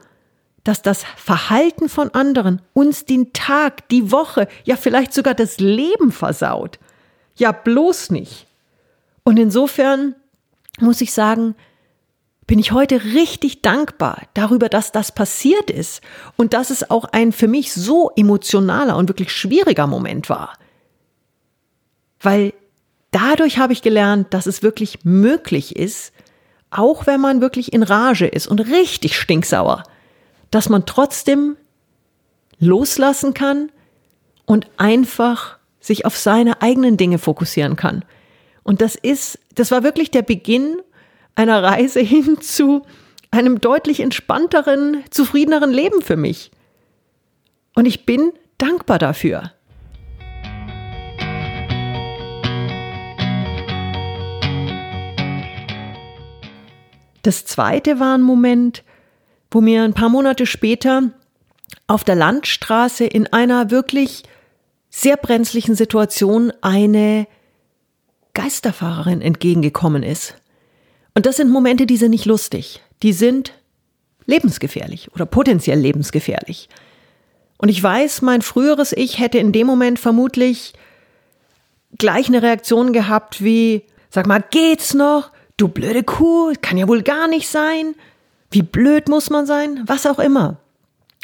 dass 0.62 0.82
das 0.82 1.02
Verhalten 1.16 1.88
von 1.88 2.10
anderen 2.10 2.62
uns 2.74 3.04
den 3.04 3.32
Tag, 3.32 3.88
die 3.88 4.12
Woche, 4.12 4.46
ja 4.62 4.76
vielleicht 4.76 5.12
sogar 5.12 5.34
das 5.34 5.58
Leben 5.58 6.12
versaut. 6.12 6.78
Ja, 7.34 7.50
bloß 7.50 8.10
nicht. 8.10 8.46
Und 9.24 9.36
insofern 9.36 10.14
muss 10.78 11.00
ich 11.00 11.12
sagen, 11.12 11.56
bin 12.46 12.58
ich 12.58 12.72
heute 12.72 13.02
richtig 13.04 13.62
dankbar 13.62 14.22
darüber, 14.34 14.68
dass 14.68 14.92
das 14.92 15.12
passiert 15.12 15.70
ist 15.70 16.02
und 16.36 16.54
dass 16.54 16.70
es 16.70 16.90
auch 16.90 17.04
ein 17.04 17.32
für 17.32 17.48
mich 17.48 17.72
so 17.72 18.10
emotionaler 18.16 18.96
und 18.96 19.08
wirklich 19.08 19.32
schwieriger 19.32 19.86
Moment 19.86 20.28
war. 20.28 20.54
Weil 22.20 22.52
dadurch 23.10 23.58
habe 23.58 23.72
ich 23.72 23.82
gelernt, 23.82 24.34
dass 24.34 24.46
es 24.46 24.62
wirklich 24.62 25.04
möglich 25.04 25.76
ist, 25.76 26.12
auch 26.70 27.06
wenn 27.06 27.20
man 27.20 27.40
wirklich 27.40 27.72
in 27.72 27.82
Rage 27.82 28.26
ist 28.26 28.46
und 28.46 28.60
richtig 28.60 29.18
stinksauer, 29.18 29.84
dass 30.50 30.68
man 30.68 30.86
trotzdem 30.86 31.56
loslassen 32.58 33.34
kann 33.34 33.70
und 34.46 34.68
einfach 34.76 35.58
sich 35.80 36.06
auf 36.06 36.16
seine 36.16 36.62
eigenen 36.62 36.96
Dinge 36.96 37.18
fokussieren 37.18 37.76
kann. 37.76 38.04
Und 38.62 38.80
das 38.80 38.94
ist, 38.94 39.38
das 39.54 39.70
war 39.70 39.82
wirklich 39.82 40.10
der 40.10 40.22
Beginn 40.22 40.80
einer 41.34 41.62
Reise 41.62 42.00
hin 42.00 42.40
zu 42.40 42.82
einem 43.30 43.60
deutlich 43.60 44.00
entspannteren, 44.00 45.02
zufriedeneren 45.10 45.72
Leben 45.72 46.02
für 46.02 46.16
mich. 46.16 46.50
Und 47.74 47.86
ich 47.86 48.04
bin 48.04 48.32
dankbar 48.58 48.98
dafür. 48.98 49.52
Das 57.22 57.44
zweite 57.44 58.00
war 58.00 58.18
ein 58.18 58.22
Moment, 58.22 58.82
wo 59.50 59.60
mir 59.60 59.84
ein 59.84 59.94
paar 59.94 60.08
Monate 60.08 60.44
später 60.44 61.12
auf 61.86 62.04
der 62.04 62.16
Landstraße 62.16 63.04
in 63.04 63.32
einer 63.32 63.70
wirklich 63.70 64.24
sehr 64.90 65.16
brenzlichen 65.16 65.74
Situation 65.74 66.52
eine 66.60 67.26
Geisterfahrerin 68.34 69.20
entgegengekommen 69.20 70.02
ist. 70.02 70.41
Und 71.14 71.26
das 71.26 71.36
sind 71.36 71.50
Momente, 71.50 71.86
die 71.86 71.96
sind 71.96 72.10
nicht 72.10 72.24
lustig. 72.24 72.80
Die 73.02 73.12
sind 73.12 73.52
lebensgefährlich 74.26 75.10
oder 75.14 75.26
potenziell 75.26 75.78
lebensgefährlich. 75.78 76.68
Und 77.58 77.68
ich 77.68 77.82
weiß, 77.82 78.22
mein 78.22 78.42
früheres 78.42 78.92
Ich 78.92 79.18
hätte 79.18 79.38
in 79.38 79.52
dem 79.52 79.66
Moment 79.66 79.98
vermutlich 79.98 80.72
gleich 81.98 82.28
eine 82.28 82.42
Reaktion 82.42 82.92
gehabt 82.92 83.44
wie, 83.44 83.82
sag 84.10 84.26
mal, 84.26 84.42
geht's 84.50 84.94
noch? 84.94 85.30
Du 85.56 85.68
blöde 85.68 86.02
Kuh, 86.02 86.54
kann 86.60 86.78
ja 86.78 86.88
wohl 86.88 87.02
gar 87.02 87.28
nicht 87.28 87.48
sein. 87.48 87.94
Wie 88.50 88.62
blöd 88.62 89.08
muss 89.08 89.30
man 89.30 89.46
sein? 89.46 89.82
Was 89.86 90.06
auch 90.06 90.18
immer. 90.18 90.58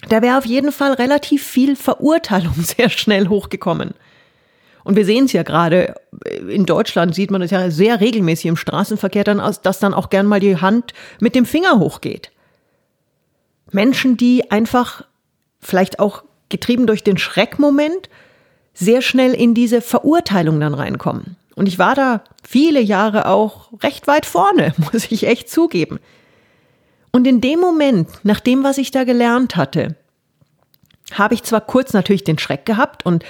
Da 0.08 0.22
wäre 0.22 0.38
auf 0.38 0.46
jeden 0.46 0.70
Fall 0.70 0.92
relativ 0.92 1.42
viel 1.44 1.74
Verurteilung 1.74 2.54
sehr 2.62 2.88
schnell 2.88 3.28
hochgekommen. 3.28 3.94
Und 4.84 4.96
wir 4.96 5.04
sehen 5.04 5.24
es 5.24 5.32
ja 5.32 5.42
gerade, 5.42 5.94
in 6.48 6.66
Deutschland 6.66 7.14
sieht 7.14 7.30
man 7.30 7.42
es 7.42 7.50
ja 7.50 7.70
sehr 7.70 8.00
regelmäßig 8.00 8.46
im 8.46 8.56
Straßenverkehr 8.56 9.24
dann, 9.24 9.42
dass 9.62 9.78
dann 9.78 9.94
auch 9.94 10.10
gern 10.10 10.26
mal 10.26 10.40
die 10.40 10.60
Hand 10.60 10.92
mit 11.20 11.34
dem 11.34 11.46
Finger 11.46 11.78
hochgeht. 11.78 12.30
Menschen, 13.70 14.16
die 14.16 14.50
einfach 14.50 15.04
vielleicht 15.60 15.98
auch 15.98 16.24
getrieben 16.48 16.86
durch 16.86 17.04
den 17.04 17.18
Schreckmoment 17.18 18.08
sehr 18.72 19.02
schnell 19.02 19.34
in 19.34 19.54
diese 19.54 19.80
Verurteilung 19.80 20.60
dann 20.60 20.74
reinkommen. 20.74 21.36
Und 21.54 21.66
ich 21.66 21.78
war 21.78 21.94
da 21.94 22.22
viele 22.46 22.80
Jahre 22.80 23.26
auch 23.26 23.70
recht 23.82 24.06
weit 24.06 24.26
vorne, 24.26 24.72
muss 24.92 25.10
ich 25.10 25.26
echt 25.26 25.50
zugeben. 25.50 25.98
Und 27.10 27.26
in 27.26 27.40
dem 27.40 27.58
Moment, 27.58 28.08
nach 28.22 28.40
dem, 28.40 28.62
was 28.62 28.78
ich 28.78 28.90
da 28.90 29.04
gelernt 29.04 29.56
hatte, 29.56 29.96
habe 31.14 31.34
ich 31.34 31.42
zwar 31.42 31.60
kurz 31.60 31.92
natürlich 31.92 32.24
den 32.24 32.38
Schreck 32.38 32.66
gehabt 32.66 33.04
und 33.04 33.24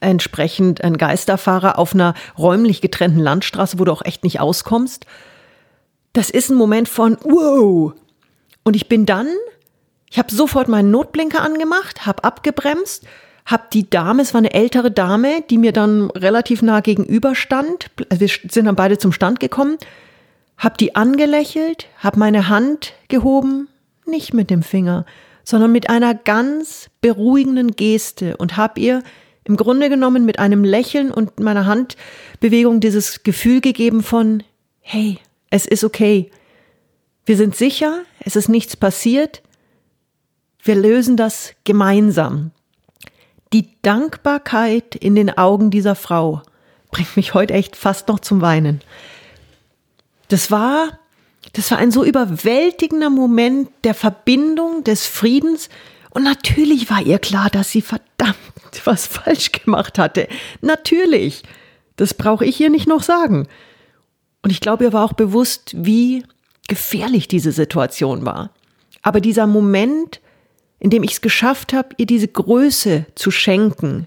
entsprechend 0.00 0.84
ein 0.84 0.98
Geisterfahrer 0.98 1.78
auf 1.78 1.94
einer 1.94 2.14
räumlich 2.36 2.80
getrennten 2.80 3.20
Landstraße, 3.20 3.78
wo 3.78 3.84
du 3.84 3.92
auch 3.92 4.04
echt 4.04 4.22
nicht 4.22 4.40
auskommst. 4.40 5.06
Das 6.12 6.30
ist 6.30 6.50
ein 6.50 6.56
Moment 6.56 6.88
von 6.88 7.16
wow. 7.22 7.92
Und 8.64 8.76
ich 8.76 8.88
bin 8.88 9.06
dann, 9.06 9.28
ich 10.10 10.18
habe 10.18 10.32
sofort 10.32 10.68
meinen 10.68 10.90
Notblinker 10.90 11.42
angemacht, 11.42 12.06
habe 12.06 12.24
abgebremst, 12.24 13.06
habe 13.46 13.64
die 13.72 13.88
Dame, 13.88 14.22
es 14.22 14.32
war 14.32 14.38
eine 14.38 14.54
ältere 14.54 14.90
Dame, 14.90 15.42
die 15.48 15.58
mir 15.58 15.72
dann 15.72 16.10
relativ 16.10 16.62
nah 16.62 16.80
gegenüber 16.80 17.34
stand. 17.34 17.90
Also 18.10 18.20
wir 18.20 18.28
sind 18.28 18.66
dann 18.66 18.76
beide 18.76 18.98
zum 18.98 19.12
Stand 19.12 19.40
gekommen, 19.40 19.78
habe 20.56 20.76
die 20.78 20.96
angelächelt, 20.96 21.88
habe 21.98 22.18
meine 22.18 22.48
Hand 22.48 22.94
gehoben, 23.08 23.68
nicht 24.06 24.34
mit 24.34 24.50
dem 24.50 24.62
Finger, 24.62 25.04
sondern 25.44 25.72
mit 25.72 25.90
einer 25.90 26.14
ganz 26.14 26.90
beruhigenden 27.00 27.72
Geste 27.72 28.36
und 28.36 28.56
habe 28.56 28.80
ihr 28.80 29.02
im 29.44 29.56
Grunde 29.56 29.90
genommen 29.90 30.24
mit 30.24 30.38
einem 30.38 30.64
Lächeln 30.64 31.10
und 31.10 31.38
meiner 31.38 31.66
Handbewegung 31.66 32.80
dieses 32.80 33.22
Gefühl 33.22 33.60
gegeben 33.60 34.02
von, 34.02 34.42
hey, 34.80 35.18
es 35.50 35.66
ist 35.66 35.84
okay. 35.84 36.30
Wir 37.26 37.36
sind 37.36 37.54
sicher, 37.54 38.00
es 38.20 38.36
ist 38.36 38.48
nichts 38.48 38.76
passiert. 38.76 39.42
Wir 40.62 40.74
lösen 40.74 41.16
das 41.16 41.52
gemeinsam. 41.64 42.50
Die 43.52 43.68
Dankbarkeit 43.82 44.94
in 44.94 45.14
den 45.14 45.36
Augen 45.36 45.70
dieser 45.70 45.94
Frau 45.94 46.42
bringt 46.90 47.16
mich 47.16 47.34
heute 47.34 47.54
echt 47.54 47.76
fast 47.76 48.08
noch 48.08 48.20
zum 48.20 48.40
Weinen. 48.40 48.80
Das 50.28 50.50
war, 50.50 50.98
das 51.52 51.70
war 51.70 51.78
ein 51.78 51.90
so 51.90 52.04
überwältigender 52.04 53.10
Moment 53.10 53.68
der 53.84 53.94
Verbindung, 53.94 54.82
des 54.84 55.06
Friedens. 55.06 55.68
Und 56.10 56.22
natürlich 56.24 56.90
war 56.90 57.02
ihr 57.02 57.18
klar, 57.18 57.50
dass 57.50 57.70
sie 57.70 57.82
verdammt 57.82 58.36
was 58.84 59.06
falsch 59.06 59.52
gemacht 59.52 59.98
hatte. 59.98 60.28
Natürlich. 60.60 61.42
Das 61.96 62.14
brauche 62.14 62.44
ich 62.44 62.60
ihr 62.60 62.70
nicht 62.70 62.88
noch 62.88 63.04
sagen. 63.04 63.46
Und 64.42 64.50
ich 64.50 64.60
glaube, 64.60 64.84
ihr 64.84 64.92
war 64.92 65.04
auch 65.04 65.12
bewusst, 65.12 65.72
wie 65.76 66.24
gefährlich 66.66 67.28
diese 67.28 67.52
Situation 67.52 68.26
war. 68.26 68.50
Aber 69.02 69.20
dieser 69.20 69.46
Moment 69.46 70.20
in 70.84 70.90
dem 70.90 71.02
ich 71.02 71.12
es 71.12 71.20
geschafft 71.22 71.72
habe, 71.72 71.94
ihr 71.96 72.04
diese 72.04 72.28
Größe 72.28 73.06
zu 73.14 73.30
schenken, 73.30 74.06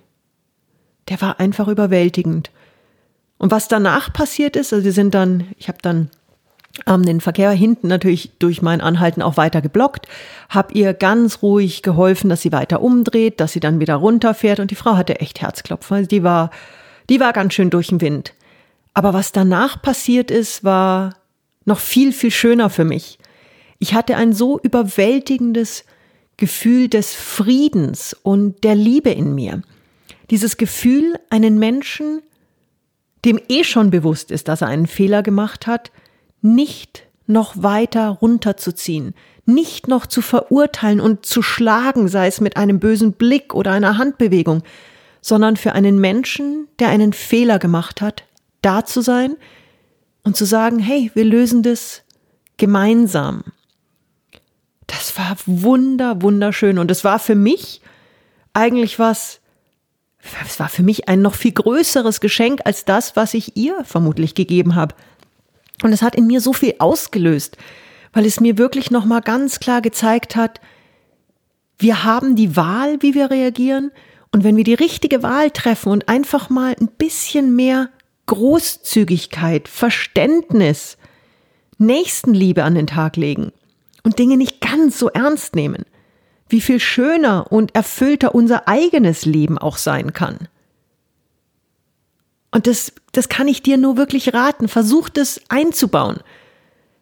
der 1.09 1.19
war 1.21 1.39
einfach 1.39 1.67
überwältigend. 1.67 2.51
Und 3.39 3.49
was 3.49 3.67
danach 3.67 4.13
passiert 4.13 4.55
ist, 4.55 4.71
also 4.73 4.85
wir 4.85 4.91
sind 4.91 5.15
dann, 5.15 5.47
ich 5.57 5.69
habe 5.69 5.79
dann 5.81 6.11
ähm, 6.85 7.03
den 7.03 7.21
Verkehr 7.21 7.51
hinten 7.51 7.87
natürlich 7.87 8.31
durch 8.39 8.61
mein 8.61 8.81
Anhalten 8.81 9.21
auch 9.21 9.37
weiter 9.37 9.61
geblockt, 9.61 10.07
habe 10.49 10.73
ihr 10.73 10.93
ganz 10.93 11.41
ruhig 11.41 11.81
geholfen, 11.81 12.29
dass 12.29 12.41
sie 12.41 12.51
weiter 12.51 12.81
umdreht, 12.81 13.39
dass 13.39 13.53
sie 13.53 13.59
dann 13.59 13.79
wieder 13.79 13.95
runterfährt 13.95 14.59
und 14.59 14.71
die 14.71 14.75
Frau 14.75 14.95
hatte 14.95 15.19
echt 15.19 15.41
Herzklopfen, 15.41 15.97
also 15.97 16.07
die 16.07 16.23
war, 16.23 16.51
die 17.09 17.19
war 17.19 17.33
ganz 17.33 17.53
schön 17.53 17.69
durch 17.69 17.87
den 17.87 18.01
Wind. 18.01 18.33
Aber 18.93 19.13
was 19.13 19.31
danach 19.31 19.81
passiert 19.81 20.31
ist, 20.31 20.63
war 20.63 21.15
noch 21.65 21.79
viel, 21.79 22.13
viel 22.13 22.31
schöner 22.31 22.69
für 22.69 22.85
mich. 22.85 23.19
Ich 23.79 23.93
hatte 23.93 24.15
ein 24.15 24.33
so 24.33 24.59
überwältigendes 24.59 25.85
Gefühl 26.37 26.87
des 26.87 27.13
Friedens 27.13 28.15
und 28.23 28.63
der 28.63 28.75
Liebe 28.75 29.09
in 29.09 29.35
mir. 29.35 29.61
Dieses 30.29 30.57
Gefühl, 30.57 31.19
einen 31.29 31.59
Menschen, 31.59 32.21
dem 33.25 33.39
eh 33.49 33.63
schon 33.63 33.89
bewusst 33.89 34.31
ist, 34.31 34.47
dass 34.47 34.61
er 34.61 34.67
einen 34.67 34.87
Fehler 34.87 35.23
gemacht 35.23 35.67
hat, 35.67 35.91
nicht 36.55 37.03
noch 37.25 37.61
weiter 37.61 38.09
runterzuziehen, 38.09 39.13
nicht 39.45 39.87
noch 39.87 40.05
zu 40.05 40.21
verurteilen 40.21 40.99
und 40.99 41.25
zu 41.25 41.41
schlagen, 41.41 42.07
sei 42.07 42.27
es 42.27 42.41
mit 42.41 42.57
einem 42.57 42.79
bösen 42.79 43.13
Blick 43.13 43.53
oder 43.53 43.71
einer 43.71 43.97
Handbewegung, 43.97 44.63
sondern 45.21 45.57
für 45.57 45.73
einen 45.73 45.99
Menschen, 45.99 46.67
der 46.79 46.89
einen 46.89 47.13
Fehler 47.13 47.59
gemacht 47.59 48.01
hat, 48.01 48.23
da 48.61 48.85
zu 48.85 49.01
sein 49.01 49.35
und 50.23 50.37
zu 50.37 50.45
sagen, 50.45 50.79
hey, 50.79 51.11
wir 51.13 51.25
lösen 51.25 51.63
das 51.63 52.03
gemeinsam 52.57 53.43
das 54.87 55.17
war 55.17 55.35
wunder, 55.45 56.21
wunderschön. 56.21 56.79
Und 56.79 56.89
es 56.89 57.03
war 57.03 57.19
für 57.19 57.35
mich 57.35 57.81
eigentlich 58.53 58.97
was, 58.97 59.41
es 60.45 60.59
war 60.59 60.69
für 60.69 60.83
mich 60.83 61.07
ein 61.07 61.21
noch 61.21 61.35
viel 61.35 61.51
größeres 61.51 62.21
Geschenk 62.21 62.61
als 62.65 62.85
das, 62.85 63.15
was 63.15 63.33
ich 63.33 63.55
ihr 63.55 63.83
vermutlich 63.83 64.33
gegeben 64.33 64.75
habe. 64.75 64.95
Und 65.83 65.93
es 65.93 66.01
hat 66.01 66.15
in 66.15 66.27
mir 66.27 66.41
so 66.41 66.53
viel 66.53 66.75
ausgelöst, 66.79 67.57
weil 68.13 68.25
es 68.25 68.39
mir 68.39 68.57
wirklich 68.57 68.91
nochmal 68.91 69.21
ganz 69.21 69.59
klar 69.59 69.81
gezeigt 69.81 70.35
hat, 70.35 70.59
wir 71.77 72.03
haben 72.03 72.35
die 72.35 72.55
Wahl, 72.55 73.01
wie 73.01 73.13
wir 73.13 73.29
reagieren. 73.29 73.91
Und 74.31 74.43
wenn 74.43 74.57
wir 74.57 74.63
die 74.63 74.73
richtige 74.73 75.21
Wahl 75.21 75.51
treffen 75.51 75.91
und 75.91 76.09
einfach 76.09 76.49
mal 76.49 76.75
ein 76.79 76.87
bisschen 76.87 77.55
mehr 77.55 77.89
Großzügigkeit, 78.25 79.67
Verständnis, 79.67 80.97
Nächstenliebe 81.77 82.63
an 82.63 82.73
den 82.73 82.87
Tag 82.87 83.15
legen, 83.15 83.51
und 84.07 84.19
Dinge 84.19 84.37
nicht 84.37 84.61
ganz 84.61 84.97
so 84.97 85.09
ernst 85.09 85.53
nehmen. 85.53 85.83
Wie 86.47 86.61
viel 86.61 86.79
schöner 86.79 87.51
und 87.51 87.75
erfüllter 87.75 88.33
unser 88.33 88.65
eigenes 88.65 89.25
Leben 89.25 89.57
auch 89.57 89.75
sein 89.75 90.13
kann. 90.13 90.47
Und 92.57 92.65
das, 92.65 92.91
das 93.11 93.29
kann 93.29 93.47
ich 93.47 93.61
dir 93.61 93.77
nur 93.77 93.97
wirklich 93.97 94.33
raten. 94.33 94.67
Versuch 94.67 95.09
das 95.09 95.39
einzubauen 95.47 96.21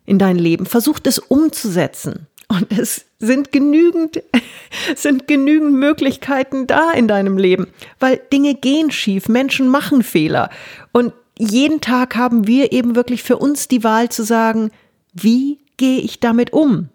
in 0.05 0.19
dein 0.19 0.38
Leben. 0.38 0.65
Versuch 0.65 1.00
das 1.00 1.17
umzusetzen. 1.17 2.27
Und 2.50 2.77
es 2.77 3.05
sind 3.19 3.53
genügend, 3.53 4.21
sind 4.97 5.29
genügend 5.29 5.71
Möglichkeiten 5.71 6.67
da 6.67 6.91
in 6.91 7.07
deinem 7.07 7.38
Leben, 7.38 7.67
weil 8.01 8.19
Dinge 8.33 8.55
gehen 8.55 8.91
schief, 8.91 9.29
Menschen 9.29 9.69
machen 9.69 10.03
Fehler. 10.03 10.50
Und 10.91 11.13
jeden 11.39 11.79
Tag 11.79 12.17
haben 12.17 12.47
wir 12.47 12.74
eben 12.74 12.97
wirklich 12.97 13.24
für 13.24 13.38
uns 13.38 13.69
die 13.69 13.85
Wahl 13.85 14.09
zu 14.09 14.24
sagen, 14.24 14.71
wie 15.13 15.59
gehe 15.77 16.00
ich 16.01 16.19
damit 16.19 16.51
um? 16.51 16.89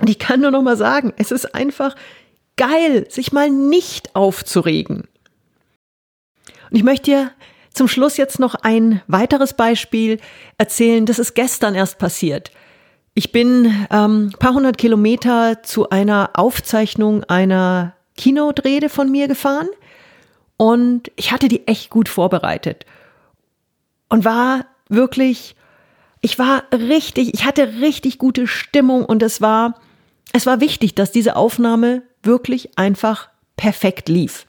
Und 0.00 0.08
ich 0.08 0.18
kann 0.18 0.40
nur 0.40 0.50
noch 0.50 0.62
mal 0.62 0.78
sagen, 0.78 1.12
es 1.18 1.30
ist 1.30 1.54
einfach 1.54 1.94
geil, 2.56 3.04
sich 3.10 3.32
mal 3.32 3.50
nicht 3.50 4.16
aufzuregen. 4.16 5.08
Und 6.70 6.76
ich 6.78 6.84
möchte 6.84 7.10
dir 7.10 7.32
zum 7.74 7.88
Schluss 7.88 8.16
jetzt 8.16 8.38
noch 8.38 8.54
ein 8.54 9.02
weiteres 9.06 9.54
Beispiel 9.54 10.20
erzählen. 10.58 11.06
Das 11.06 11.18
ist 11.18 11.34
gestern 11.34 11.74
erst 11.74 11.98
passiert. 11.98 12.50
Ich 13.14 13.32
bin 13.32 13.86
ähm, 13.90 14.32
paar 14.38 14.54
hundert 14.54 14.78
Kilometer 14.78 15.62
zu 15.62 15.90
einer 15.90 16.30
Aufzeichnung 16.34 17.24
einer 17.24 17.94
Keynote-Rede 18.16 18.88
von 18.88 19.10
mir 19.10 19.28
gefahren 19.28 19.68
Und 20.62 21.10
ich 21.16 21.32
hatte 21.32 21.48
die 21.48 21.66
echt 21.66 21.90
gut 21.90 22.08
vorbereitet. 22.08 22.86
Und 24.08 24.24
war 24.24 24.66
wirklich, 24.88 25.56
ich 26.20 26.38
war 26.38 26.62
richtig, 26.72 27.34
ich 27.34 27.44
hatte 27.44 27.80
richtig 27.80 28.18
gute 28.18 28.46
Stimmung 28.46 29.04
und 29.04 29.24
es 29.24 29.40
war, 29.40 29.80
es 30.32 30.46
war 30.46 30.60
wichtig, 30.60 30.94
dass 30.94 31.10
diese 31.10 31.34
Aufnahme 31.34 32.02
wirklich 32.22 32.78
einfach 32.78 33.28
perfekt 33.56 34.08
lief. 34.08 34.46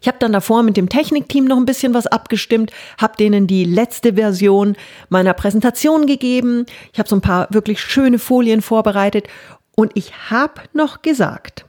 Ich 0.00 0.08
habe 0.08 0.18
dann 0.18 0.32
davor 0.32 0.62
mit 0.62 0.76
dem 0.76 0.88
Technikteam 0.88 1.44
noch 1.44 1.56
ein 1.56 1.66
bisschen 1.66 1.94
was 1.94 2.06
abgestimmt, 2.06 2.70
habe 2.98 3.16
denen 3.16 3.46
die 3.46 3.64
letzte 3.64 4.14
Version 4.14 4.76
meiner 5.08 5.34
Präsentation 5.34 6.06
gegeben. 6.06 6.66
Ich 6.92 6.98
habe 6.98 7.08
so 7.08 7.16
ein 7.16 7.20
paar 7.20 7.48
wirklich 7.50 7.80
schöne 7.80 8.18
Folien 8.18 8.62
vorbereitet 8.62 9.28
und 9.76 9.92
ich 9.94 10.30
habe 10.30 10.62
noch 10.72 11.02
gesagt, 11.02 11.64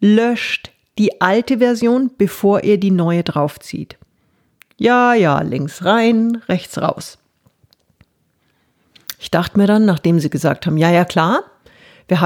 löscht 0.00 0.70
die 0.98 1.20
alte 1.20 1.58
Version, 1.58 2.10
bevor 2.18 2.64
ihr 2.64 2.78
die 2.78 2.90
neue 2.90 3.22
draufzieht. 3.22 3.96
Ja, 4.76 5.14
ja, 5.14 5.40
links 5.42 5.84
rein, 5.84 6.42
rechts 6.48 6.78
raus. 6.78 7.18
Ich 9.18 9.30
dachte 9.30 9.58
mir 9.58 9.66
dann, 9.66 9.84
nachdem 9.84 10.20
sie 10.20 10.30
gesagt 10.30 10.66
haben, 10.66 10.76
ja, 10.76 10.90
ja, 10.90 11.04
klar, 11.04 11.42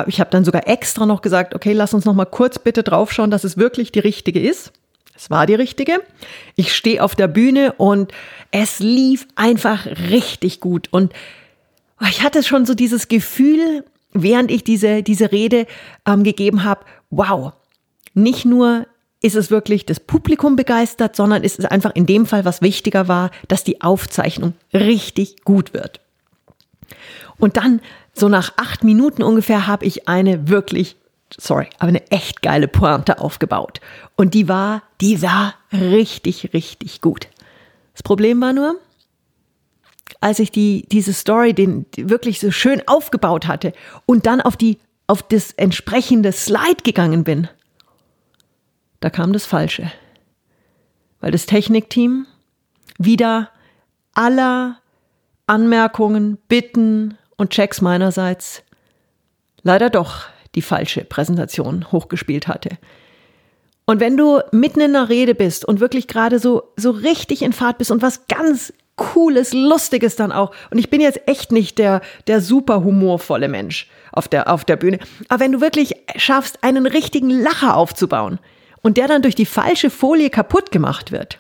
ich 0.07 0.21
habe 0.21 0.31
dann 0.31 0.45
sogar 0.45 0.69
extra 0.69 1.07
noch 1.07 1.23
gesagt, 1.23 1.54
okay, 1.54 1.73
lass 1.73 1.95
uns 1.95 2.04
noch 2.04 2.14
mal 2.14 2.26
kurz 2.26 2.59
bitte 2.59 2.83
draufschauen, 2.83 3.31
dass 3.31 3.45
es 3.45 3.57
wirklich 3.57 3.90
die 3.90 3.99
richtige 3.99 4.40
ist. 4.40 4.73
Es 5.14 5.31
war 5.31 5.47
die 5.47 5.54
richtige. 5.54 6.00
Ich 6.57 6.75
stehe 6.75 7.02
auf 7.02 7.14
der 7.14 7.28
Bühne 7.28 7.73
und 7.75 8.12
es 8.50 8.81
lief 8.81 9.26
einfach 9.37 9.87
richtig 9.87 10.61
gut. 10.61 10.88
Und 10.90 11.12
ich 12.09 12.23
hatte 12.23 12.42
schon 12.42 12.66
so 12.66 12.75
dieses 12.75 13.09
Gefühl, 13.09 13.85
während 14.12 14.50
ich 14.50 14.64
diese, 14.64 15.02
diese 15.02 15.33
Rede 15.33 15.66
ähm, 16.07 16.25
gegeben 16.25 16.64
habe, 16.64 16.85
wow, 17.11 17.52
nicht 18.14 18.45
nur 18.45 18.87
ist 19.21 19.37
es 19.37 19.50
wirklich 19.50 19.87
das 19.87 20.00
Publikum 20.00 20.57
begeistert, 20.57 21.14
sondern 21.14 21.45
ist 21.45 21.59
es 21.59 21.64
einfach 21.64 21.95
in 21.95 22.07
dem 22.07 22.26
Fall, 22.26 22.45
was 22.45 22.61
wichtiger 22.61 23.07
war, 23.07 23.31
dass 23.47 23.62
die 23.62 23.81
Aufzeichnung 23.81 24.54
richtig 24.75 25.45
gut 25.45 25.73
wird. 25.73 26.00
Und 27.38 27.57
dann, 27.57 27.81
so 28.12 28.28
nach 28.28 28.52
acht 28.57 28.85
Minuten 28.85 29.23
ungefähr, 29.23 29.66
habe 29.66 29.87
ich 29.87 30.09
eine 30.09 30.49
wirklich 30.49 30.97
sorry, 31.38 31.68
aber 31.78 31.88
eine 31.88 32.10
echt 32.10 32.42
geile 32.42 32.68
Pointe 32.68 33.18
aufgebaut. 33.18 33.80
Und 34.16 34.34
die 34.34 34.48
war, 34.48 34.82
die 35.00 35.22
war 35.22 35.54
richtig, 35.72 36.52
richtig 36.52 37.00
gut. 37.00 37.28
Das 37.92 38.02
Problem 38.02 38.40
war 38.40 38.52
nur, 38.52 38.76
als 40.20 40.38
ich 40.38 40.50
die, 40.50 40.86
diese 40.90 41.12
Story 41.12 41.54
den 41.54 41.86
wirklich 41.96 42.40
so 42.40 42.50
schön 42.50 42.82
aufgebaut 42.86 43.46
hatte 43.46 43.72
und 44.06 44.26
dann 44.26 44.40
auf 44.40 44.56
die, 44.56 44.78
auf 45.06 45.22
das 45.22 45.52
entsprechende 45.52 46.32
Slide 46.32 46.82
gegangen 46.84 47.24
bin, 47.24 47.48
da 49.00 49.10
kam 49.10 49.32
das 49.32 49.46
Falsche. 49.46 49.90
Weil 51.20 51.32
das 51.32 51.46
Technikteam 51.46 52.26
wieder 52.98 53.50
aller 54.14 54.78
Anmerkungen, 55.46 56.38
Bitten 56.48 57.18
und 57.36 57.50
Checks 57.50 57.80
meinerseits 57.80 58.62
leider 59.62 59.90
doch 59.90 60.31
die 60.54 60.62
falsche 60.62 61.04
Präsentation 61.04 61.90
hochgespielt 61.92 62.49
hatte. 62.49 62.71
Und 63.85 64.00
wenn 64.00 64.16
du 64.16 64.40
mitten 64.52 64.80
in 64.80 64.94
einer 64.94 65.09
Rede 65.09 65.35
bist 65.35 65.64
und 65.64 65.80
wirklich 65.80 66.06
gerade 66.06 66.38
so, 66.38 66.62
so 66.76 66.90
richtig 66.90 67.42
in 67.42 67.52
Fahrt 67.52 67.78
bist 67.78 67.90
und 67.90 68.02
was 68.02 68.26
ganz 68.26 68.73
Cooles, 68.97 69.52
Lustiges 69.52 70.16
dann 70.16 70.32
auch. 70.32 70.54
Und 70.71 70.78
ich 70.78 70.90
bin 70.90 71.00
jetzt 71.00 71.26
echt 71.26 71.50
nicht 71.50 71.78
der, 71.78 72.02
der 72.26 72.40
super 72.40 72.85
humorvolle 72.85 73.49
Mensch 73.49 73.88
auf 74.12 74.28
der, 74.28 74.52
auf 74.52 74.64
der 74.64 74.76
Bühne. 74.76 74.99
Aber 75.28 75.40
wenn 75.40 75.52
du 75.52 75.61
wirklich 75.61 75.94
schaffst, 76.16 76.62
einen 76.62 76.87
richtigen 76.87 77.30
Lacher 77.30 77.76
aufzubauen 77.76 78.38
und 78.82 78.99
der 78.99 79.08
dann 79.08 79.23
durch 79.23 79.34
die 79.34 79.47
falsche 79.47 79.91
Folie 79.91 80.30
kaputt 80.30 80.71
gemacht 80.71 81.10
wird, 81.10 81.38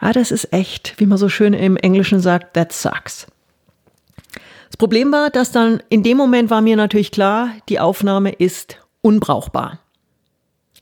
ja, 0.00 0.12
das 0.12 0.30
ist 0.30 0.52
echt, 0.52 0.94
wie 0.98 1.06
man 1.06 1.16
so 1.18 1.28
schön 1.28 1.54
im 1.54 1.76
Englischen 1.76 2.20
sagt, 2.20 2.54
that 2.54 2.72
sucks. 2.72 3.26
Das 4.68 4.76
Problem 4.76 5.12
war, 5.12 5.30
dass 5.30 5.52
dann 5.52 5.82
in 5.88 6.02
dem 6.02 6.16
Moment 6.16 6.50
war 6.50 6.60
mir 6.60 6.76
natürlich 6.76 7.10
klar, 7.10 7.50
die 7.68 7.80
Aufnahme 7.80 8.32
ist 8.32 8.78
unbrauchbar. 9.00 9.78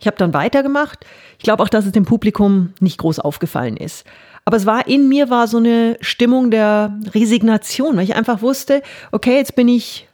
Ich 0.01 0.07
habe 0.07 0.16
dann 0.16 0.35
weitergemacht. 0.35 1.07
Ich 1.38 1.44
glaube 1.44 1.62
auch, 1.62 1.68
dass 1.68 1.87
es 1.87 1.92
dem 1.92 2.05
Publikum 2.05 2.75
nicht 2.81 2.99
groß 2.99 3.20
aufgefallen 3.20 3.77
ist. 3.77 4.05
Aber 4.44 4.57
es 4.57 4.66
war 4.66 4.87
in 4.87 5.09
mir 5.09 5.31
war 5.31 5.49
so 5.49 5.57
eine 5.59 5.97
Stimmung 6.01 6.51
der 6.51 6.99
Resignation, 7.14 7.97
weil 7.97 8.05
ich 8.05 8.14
einfach 8.14 8.42
wusste, 8.42 8.83
okay, 9.12 9.37
jetzt 9.37 9.55
bin 9.55 9.68
ich 9.68 10.09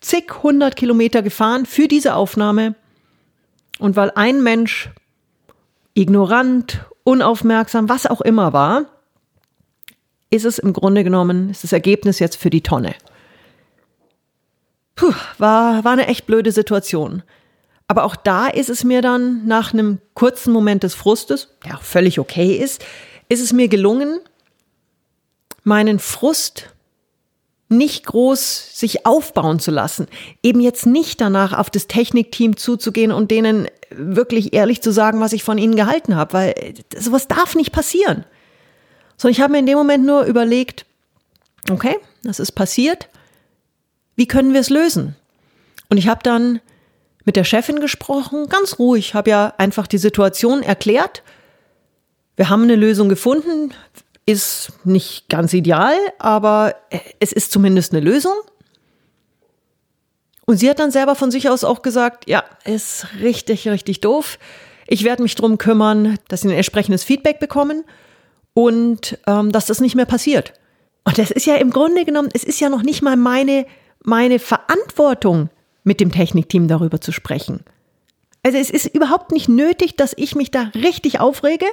zig 0.00 0.42
hundert 0.42 0.76
Kilometer 0.76 1.22
gefahren 1.22 1.66
für 1.66 1.86
diese 1.86 2.14
Aufnahme. 2.14 2.74
Und 3.78 3.96
weil 3.96 4.12
ein 4.14 4.42
Mensch 4.42 4.90
ignorant, 5.94 6.84
unaufmerksam, 7.04 7.88
was 7.88 8.06
auch 8.06 8.20
immer 8.20 8.52
war, 8.52 8.86
ist 10.34 10.44
es 10.44 10.58
im 10.58 10.72
Grunde 10.72 11.04
genommen, 11.04 11.50
ist 11.50 11.64
das 11.64 11.72
Ergebnis 11.72 12.18
jetzt 12.18 12.36
für 12.36 12.50
die 12.50 12.62
Tonne. 12.62 12.94
Puh, 14.96 15.14
war, 15.38 15.84
war 15.84 15.92
eine 15.92 16.08
echt 16.08 16.26
blöde 16.26 16.52
Situation. 16.52 17.22
Aber 17.86 18.04
auch 18.04 18.16
da 18.16 18.48
ist 18.48 18.68
es 18.68 18.84
mir 18.84 19.02
dann 19.02 19.46
nach 19.46 19.72
einem 19.72 19.98
kurzen 20.14 20.52
Moment 20.52 20.82
des 20.82 20.94
Frustes, 20.94 21.50
der 21.64 21.76
auch 21.76 21.82
völlig 21.82 22.18
okay 22.18 22.56
ist, 22.56 22.84
ist 23.28 23.40
es 23.40 23.52
mir 23.52 23.68
gelungen, 23.68 24.20
meinen 25.62 25.98
Frust 25.98 26.70
nicht 27.68 28.06
groß 28.06 28.78
sich 28.78 29.06
aufbauen 29.06 29.58
zu 29.58 29.70
lassen. 29.70 30.06
Eben 30.42 30.60
jetzt 30.60 30.86
nicht 30.86 31.20
danach 31.20 31.56
auf 31.56 31.70
das 31.70 31.86
Technikteam 31.86 32.56
zuzugehen 32.56 33.12
und 33.12 33.30
denen 33.30 33.68
wirklich 33.90 34.52
ehrlich 34.52 34.82
zu 34.82 34.92
sagen, 34.92 35.20
was 35.20 35.32
ich 35.32 35.44
von 35.44 35.58
ihnen 35.58 35.76
gehalten 35.76 36.16
habe, 36.16 36.32
weil 36.32 36.74
sowas 36.96 37.28
darf 37.28 37.54
nicht 37.54 37.72
passieren. 37.72 38.24
Sondern 39.24 39.36
ich 39.36 39.40
habe 39.40 39.52
mir 39.52 39.60
in 39.60 39.64
dem 39.64 39.78
Moment 39.78 40.04
nur 40.04 40.24
überlegt, 40.24 40.84
okay, 41.70 41.96
das 42.24 42.40
ist 42.40 42.52
passiert. 42.52 43.08
Wie 44.16 44.28
können 44.28 44.52
wir 44.52 44.60
es 44.60 44.68
lösen? 44.68 45.16
Und 45.88 45.96
ich 45.96 46.08
habe 46.08 46.20
dann 46.22 46.60
mit 47.24 47.36
der 47.36 47.44
Chefin 47.44 47.80
gesprochen, 47.80 48.50
ganz 48.50 48.78
ruhig, 48.78 49.14
habe 49.14 49.30
ja 49.30 49.54
einfach 49.56 49.86
die 49.86 49.96
Situation 49.96 50.62
erklärt. 50.62 51.22
Wir 52.36 52.50
haben 52.50 52.64
eine 52.64 52.76
Lösung 52.76 53.08
gefunden, 53.08 53.72
ist 54.26 54.72
nicht 54.84 55.30
ganz 55.30 55.54
ideal, 55.54 55.96
aber 56.18 56.74
es 57.18 57.32
ist 57.32 57.50
zumindest 57.50 57.94
eine 57.94 58.04
Lösung. 58.04 58.34
Und 60.44 60.58
sie 60.58 60.68
hat 60.68 60.80
dann 60.80 60.90
selber 60.90 61.14
von 61.14 61.30
sich 61.30 61.48
aus 61.48 61.64
auch 61.64 61.80
gesagt, 61.80 62.28
ja, 62.28 62.44
ist 62.66 63.06
richtig, 63.22 63.66
richtig 63.68 64.02
doof. 64.02 64.38
Ich 64.86 65.02
werde 65.02 65.22
mich 65.22 65.34
drum 65.34 65.56
kümmern, 65.56 66.18
dass 66.28 66.42
sie 66.42 66.48
ein 66.48 66.54
entsprechendes 66.54 67.04
Feedback 67.04 67.38
bekommen 67.38 67.84
und 68.54 69.18
ähm, 69.26 69.52
dass 69.52 69.66
das 69.66 69.80
nicht 69.80 69.94
mehr 69.94 70.06
passiert. 70.06 70.54
Und 71.04 71.18
das 71.18 71.30
ist 71.30 71.46
ja 71.46 71.56
im 71.56 71.70
Grunde 71.70 72.04
genommen, 72.04 72.30
es 72.32 72.44
ist 72.44 72.60
ja 72.60 72.70
noch 72.70 72.82
nicht 72.82 73.02
mal 73.02 73.16
meine, 73.16 73.66
meine 74.02 74.38
Verantwortung, 74.38 75.50
mit 75.84 76.00
dem 76.00 76.10
Technikteam 76.10 76.66
darüber 76.66 77.00
zu 77.00 77.12
sprechen. 77.12 77.60
Also 78.42 78.58
es 78.58 78.70
ist 78.70 78.86
überhaupt 78.86 79.32
nicht 79.32 79.48
nötig, 79.48 79.96
dass 79.96 80.14
ich 80.16 80.34
mich 80.34 80.50
da 80.50 80.70
richtig 80.74 81.20
aufrege, 81.20 81.66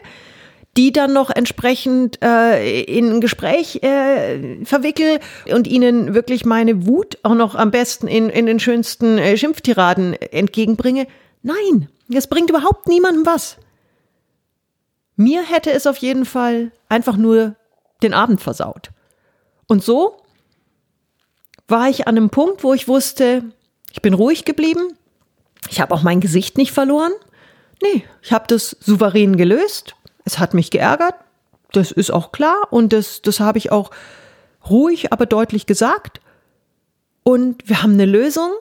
die 0.78 0.94
dann 0.94 1.12
noch 1.12 1.30
entsprechend 1.30 2.22
äh, 2.22 2.82
in 2.84 3.10
ein 3.10 3.22
Gespräch 3.22 3.84
äh, 3.84 4.64
verwickel 4.64 5.20
und 5.54 5.68
ihnen 5.68 6.14
wirklich 6.14 6.46
meine 6.46 6.88
Wut 6.88 7.18
auch 7.24 7.36
noch 7.36 7.56
am 7.56 7.72
besten 7.72 8.08
in, 8.08 8.30
in 8.30 8.46
den 8.46 8.60
schönsten 8.60 9.18
äh, 9.18 9.36
Schimpftiraden 9.36 10.14
entgegenbringe. 10.14 11.08
Nein, 11.44 11.90
das 12.08 12.28
bringt 12.28 12.50
überhaupt 12.50 12.88
niemandem 12.88 13.26
was. 13.26 13.58
Mir 15.16 15.44
hätte 15.44 15.72
es 15.72 15.88
auf 15.88 15.98
jeden 15.98 16.26
Fall 16.26 16.72
einfach 16.90 17.18
nur 17.18 17.56
den 18.02 18.14
Abend 18.14 18.42
versaut. 18.42 18.92
Und 19.68 19.84
so 19.84 20.18
war 21.68 21.90
ich 21.90 22.08
an 22.08 22.18
einem 22.18 22.30
Punkt, 22.30 22.64
wo 22.64 22.74
ich 22.74 22.88
wusste, 22.88 23.44
ich 23.92 24.02
bin 24.02 24.14
ruhig 24.14 24.46
geblieben. 24.46 24.98
Ich 25.70 25.80
habe 25.80 25.94
auch 25.94 26.04
mein 26.04 26.20
Gesicht 26.20 26.58
nicht 26.58 26.72
verloren. 26.72 27.12
Nee, 27.82 28.04
ich 28.22 28.32
habe 28.32 28.46
das 28.48 28.76
souverän 28.80 29.38
gelöst. 29.38 29.96
Es 30.26 30.40
hat 30.40 30.54
mich 30.54 30.72
geärgert. 30.72 31.16
Das 31.72 31.92
ist 31.92 32.12
auch 32.12 32.32
klar. 32.32 32.68
Und 32.72 32.94
das, 32.94 33.22
das 33.22 33.40
habe 33.40 33.58
ich 33.58 33.72
auch 33.72 33.92
ruhig, 34.70 35.12
aber 35.12 35.26
deutlich 35.26 35.66
gesagt. 35.66 36.20
Und 37.24 37.68
wir 37.68 37.82
haben 37.82 37.94
eine 37.94 38.06
Lösung. 38.06 38.52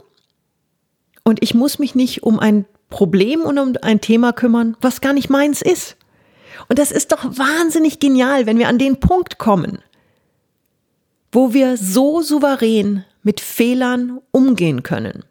Und 1.24 1.42
ich 1.42 1.54
muss 1.54 1.78
mich 1.78 1.94
nicht 1.94 2.22
um 2.22 2.38
ein 2.38 2.66
Problem 2.88 3.42
und 3.42 3.58
um 3.58 3.74
ein 3.82 4.00
Thema 4.00 4.32
kümmern, 4.32 4.76
was 4.80 5.00
gar 5.00 5.12
nicht 5.12 5.30
meins 5.30 5.62
ist. 5.62 5.96
Und 6.68 6.79
das 6.79 6.90
ist 6.90 7.12
doch 7.12 7.25
wahnsinnig 7.25 7.99
genial, 7.99 8.46
wenn 8.46 8.59
wir 8.59 8.68
an 8.68 8.79
den 8.79 9.01
Punkt 9.01 9.38
kommen, 9.38 9.79
wo 11.33 11.53
wir 11.53 11.77
so 11.77 12.23
souverän 12.23 13.05
mit 13.23 13.40
Fehlern 13.40 14.20
umgehen 14.31 14.83
können. 14.83 15.25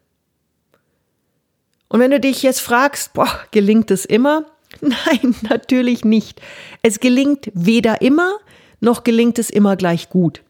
Und 1.88 2.00
wenn 2.00 2.10
du 2.10 2.20
dich 2.20 2.42
jetzt 2.42 2.60
fragst, 2.60 3.12
boah, 3.14 3.40
gelingt 3.50 3.90
es 3.90 4.04
immer? 4.04 4.44
Nein, 4.80 5.34
natürlich 5.42 6.04
nicht. 6.04 6.40
Es 6.82 7.00
gelingt 7.00 7.50
weder 7.52 8.00
immer, 8.00 8.32
noch 8.80 9.04
gelingt 9.04 9.38
es 9.38 9.50
immer 9.50 9.76
gleich 9.76 10.08
gut. 10.08 10.42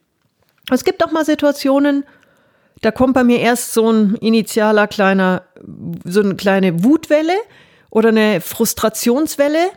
Es 0.70 0.84
gibt 0.84 1.04
auch 1.04 1.10
mal 1.10 1.24
Situationen, 1.24 2.04
da 2.82 2.90
kommt 2.90 3.14
bei 3.14 3.24
mir 3.24 3.40
erst 3.40 3.72
so 3.72 3.90
ein 3.90 4.14
initialer 4.16 4.86
kleiner, 4.86 5.42
so 6.04 6.20
eine 6.20 6.36
kleine 6.36 6.84
Wutwelle 6.84 7.34
oder 7.90 8.10
eine 8.10 8.40
Frustrationswelle 8.40 9.70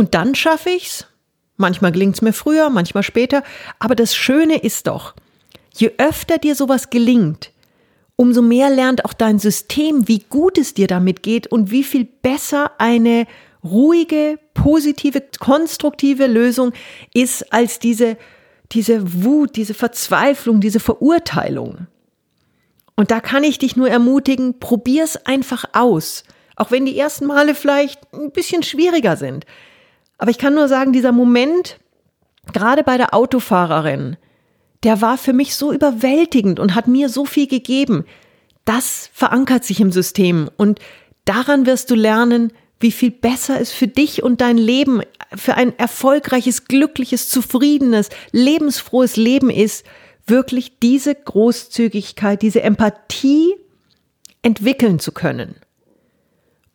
Und 0.00 0.14
dann 0.14 0.34
schaffe 0.34 0.70
ich's. 0.70 1.04
Manchmal 1.58 1.92
gelingt's 1.92 2.22
mir 2.22 2.32
früher, 2.32 2.70
manchmal 2.70 3.02
später. 3.02 3.42
Aber 3.78 3.94
das 3.94 4.16
Schöne 4.16 4.56
ist 4.56 4.86
doch, 4.86 5.12
je 5.74 5.92
öfter 5.98 6.38
dir 6.38 6.54
sowas 6.54 6.88
gelingt, 6.88 7.50
umso 8.16 8.40
mehr 8.40 8.70
lernt 8.70 9.04
auch 9.04 9.12
dein 9.12 9.38
System, 9.38 10.08
wie 10.08 10.20
gut 10.20 10.56
es 10.56 10.72
dir 10.72 10.86
damit 10.86 11.22
geht 11.22 11.48
und 11.48 11.70
wie 11.70 11.84
viel 11.84 12.06
besser 12.06 12.70
eine 12.78 13.26
ruhige, 13.62 14.38
positive, 14.54 15.22
konstruktive 15.38 16.26
Lösung 16.28 16.72
ist 17.12 17.52
als 17.52 17.78
diese, 17.78 18.16
diese 18.72 19.22
Wut, 19.22 19.54
diese 19.56 19.74
Verzweiflung, 19.74 20.62
diese 20.62 20.80
Verurteilung. 20.80 21.88
Und 22.96 23.10
da 23.10 23.20
kann 23.20 23.44
ich 23.44 23.58
dich 23.58 23.76
nur 23.76 23.90
ermutigen, 23.90 24.60
probier's 24.60 25.18
einfach 25.26 25.66
aus. 25.74 26.24
Auch 26.56 26.70
wenn 26.70 26.86
die 26.86 26.98
ersten 26.98 27.26
Male 27.26 27.54
vielleicht 27.54 28.00
ein 28.14 28.30
bisschen 28.30 28.62
schwieriger 28.62 29.18
sind. 29.18 29.44
Aber 30.20 30.30
ich 30.30 30.36
kann 30.36 30.54
nur 30.54 30.68
sagen, 30.68 30.92
dieser 30.92 31.12
Moment, 31.12 31.80
gerade 32.52 32.84
bei 32.84 32.98
der 32.98 33.14
Autofahrerin, 33.14 34.18
der 34.82 35.00
war 35.00 35.16
für 35.16 35.32
mich 35.32 35.56
so 35.56 35.72
überwältigend 35.72 36.60
und 36.60 36.74
hat 36.74 36.86
mir 36.86 37.08
so 37.08 37.24
viel 37.24 37.46
gegeben. 37.46 38.04
Das 38.66 39.08
verankert 39.14 39.64
sich 39.64 39.80
im 39.80 39.90
System 39.90 40.50
und 40.58 40.78
daran 41.24 41.64
wirst 41.64 41.90
du 41.90 41.94
lernen, 41.94 42.52
wie 42.80 42.92
viel 42.92 43.10
besser 43.10 43.58
es 43.58 43.72
für 43.72 43.88
dich 43.88 44.22
und 44.22 44.42
dein 44.42 44.58
Leben, 44.58 45.00
für 45.34 45.54
ein 45.54 45.78
erfolgreiches, 45.78 46.66
glückliches, 46.66 47.30
zufriedenes, 47.30 48.10
lebensfrohes 48.32 49.16
Leben 49.16 49.48
ist, 49.48 49.86
wirklich 50.26 50.78
diese 50.80 51.14
Großzügigkeit, 51.14 52.42
diese 52.42 52.62
Empathie 52.62 53.54
entwickeln 54.42 54.98
zu 54.98 55.12
können. 55.12 55.56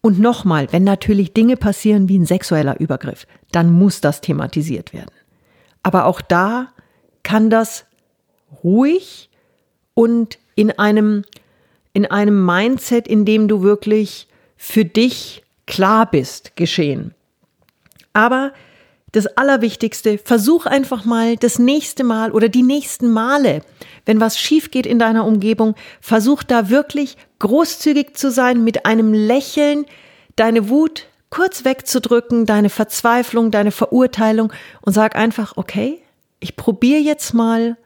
Und 0.05 0.19
nochmal, 0.19 0.67
wenn 0.69 0.83
natürlich 0.83 1.33
Dinge 1.33 1.57
passieren 1.57 2.07
wie 2.09 2.19
ein 2.19 2.27
sexueller 2.27 2.79
Übergriff, 2.79 3.25
dann 3.51 3.73
muss 3.73 4.01
das 4.01 4.21
thematisiert 4.21 4.93
werden. 4.93 5.09
Aber 5.81 6.05
auch 6.05 6.21
da 6.21 6.67
kann 7.23 7.49
das 7.49 7.85
ruhig 8.63 9.31
und 9.95 10.37
in 10.53 10.77
einem, 10.77 11.23
in 11.93 12.05
einem 12.05 12.45
Mindset, 12.45 13.07
in 13.07 13.25
dem 13.25 13.47
du 13.47 13.63
wirklich 13.63 14.27
für 14.57 14.85
dich 14.85 15.43
klar 15.65 16.05
bist, 16.05 16.55
geschehen. 16.55 17.15
Aber 18.13 18.53
das 19.11 19.25
Allerwichtigste, 19.25 20.19
versuch 20.19 20.67
einfach 20.67 21.05
mal 21.05 21.35
das 21.35 21.57
nächste 21.57 22.03
Mal 22.03 22.31
oder 22.31 22.47
die 22.47 22.61
nächsten 22.61 23.09
Male, 23.09 23.63
wenn 24.05 24.21
was 24.21 24.37
schief 24.37 24.69
geht 24.69 24.85
in 24.85 24.99
deiner 24.99 25.25
Umgebung, 25.25 25.73
versuch 25.99 26.43
da 26.43 26.69
wirklich 26.69 27.17
großzügig 27.39 28.15
zu 28.15 28.31
sein, 28.31 28.63
mit 28.63 28.85
einem 28.85 29.13
Lächeln 29.13 29.85
deine 30.35 30.69
Wut 30.69 31.07
kurz 31.29 31.65
wegzudrücken, 31.65 32.45
deine 32.45 32.69
Verzweiflung, 32.69 33.51
deine 33.51 33.71
Verurteilung 33.71 34.53
und 34.81 34.93
sag 34.93 35.15
einfach, 35.15 35.57
okay, 35.57 36.01
ich 36.39 36.55
probiere 36.55 36.99
jetzt 36.99 37.33
mal, 37.33 37.77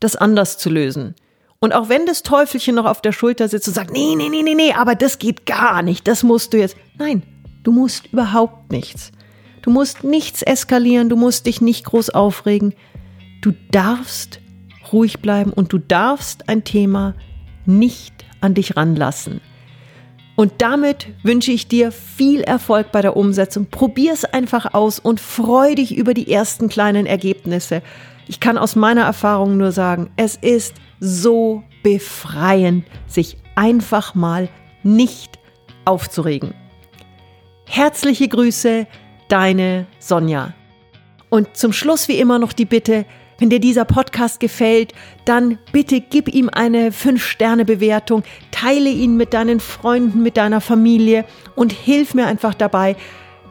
das 0.00 0.16
anders 0.16 0.58
zu 0.58 0.70
lösen. 0.70 1.14
Und 1.60 1.72
auch 1.72 1.88
wenn 1.88 2.04
das 2.04 2.22
Teufelchen 2.22 2.74
noch 2.74 2.84
auf 2.84 3.00
der 3.00 3.12
Schulter 3.12 3.48
sitzt 3.48 3.68
und 3.68 3.74
sagt, 3.74 3.90
nee, 3.90 4.14
nee, 4.16 4.28
nee, 4.28 4.42
nee, 4.42 4.54
nee, 4.54 4.72
aber 4.74 4.94
das 4.94 5.18
geht 5.18 5.46
gar 5.46 5.82
nicht, 5.82 6.06
das 6.06 6.22
musst 6.22 6.52
du 6.52 6.58
jetzt. 6.58 6.76
Nein, 6.98 7.22
du 7.62 7.72
musst 7.72 8.12
überhaupt 8.12 8.70
nichts. 8.70 9.12
Du 9.62 9.70
musst 9.70 10.04
nichts 10.04 10.42
eskalieren, 10.42 11.08
du 11.08 11.16
musst 11.16 11.46
dich 11.46 11.62
nicht 11.62 11.86
groß 11.86 12.10
aufregen. 12.10 12.74
Du 13.40 13.52
darfst 13.70 14.40
ruhig 14.92 15.20
bleiben 15.20 15.52
und 15.54 15.72
du 15.72 15.78
darfst 15.78 16.50
ein 16.50 16.64
Thema 16.64 17.14
nicht 17.64 18.13
an 18.44 18.54
dich 18.54 18.76
ranlassen. 18.76 19.40
Und 20.36 20.52
damit 20.58 21.08
wünsche 21.22 21.52
ich 21.52 21.68
dir 21.68 21.92
viel 21.92 22.40
Erfolg 22.40 22.92
bei 22.92 23.00
der 23.00 23.16
Umsetzung. 23.16 23.66
Probier 23.66 24.12
es 24.12 24.24
einfach 24.24 24.74
aus 24.74 24.98
und 24.98 25.20
freu 25.20 25.74
dich 25.74 25.96
über 25.96 26.12
die 26.12 26.30
ersten 26.30 26.68
kleinen 26.68 27.06
Ergebnisse. 27.06 27.82
Ich 28.26 28.40
kann 28.40 28.58
aus 28.58 28.74
meiner 28.74 29.02
Erfahrung 29.02 29.56
nur 29.56 29.70
sagen, 29.70 30.10
es 30.16 30.36
ist 30.36 30.74
so 30.98 31.62
befreiend, 31.82 32.84
sich 33.06 33.36
einfach 33.54 34.14
mal 34.14 34.48
nicht 34.82 35.38
aufzuregen. 35.84 36.54
Herzliche 37.66 38.28
Grüße, 38.28 38.86
deine 39.28 39.86
Sonja. 39.98 40.52
Und 41.30 41.56
zum 41.56 41.72
Schluss 41.72 42.08
wie 42.08 42.18
immer 42.18 42.38
noch 42.38 42.52
die 42.52 42.64
Bitte, 42.64 43.06
wenn 43.38 43.50
dir 43.50 43.60
dieser 43.60 43.84
Podcast 43.84 44.40
gefällt, 44.40 44.92
dann 45.24 45.58
bitte 45.72 46.00
gib 46.00 46.28
ihm 46.28 46.48
eine 46.48 46.90
5-Sterne-Bewertung, 46.90 48.22
teile 48.50 48.90
ihn 48.90 49.16
mit 49.16 49.34
deinen 49.34 49.60
Freunden, 49.60 50.22
mit 50.22 50.36
deiner 50.36 50.60
Familie 50.60 51.24
und 51.54 51.72
hilf 51.72 52.14
mir 52.14 52.26
einfach 52.26 52.54
dabei, 52.54 52.96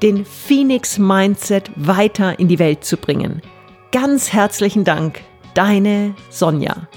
den 0.02 0.26
Phoenix 0.26 0.98
Mindset 0.98 1.72
weiter 1.76 2.40
in 2.40 2.48
die 2.48 2.60
Welt 2.60 2.84
zu 2.84 2.98
bringen. 2.98 3.42
Ganz 3.92 4.34
herzlichen 4.34 4.84
Dank, 4.84 5.22
deine 5.54 6.16
Sonja. 6.30 6.88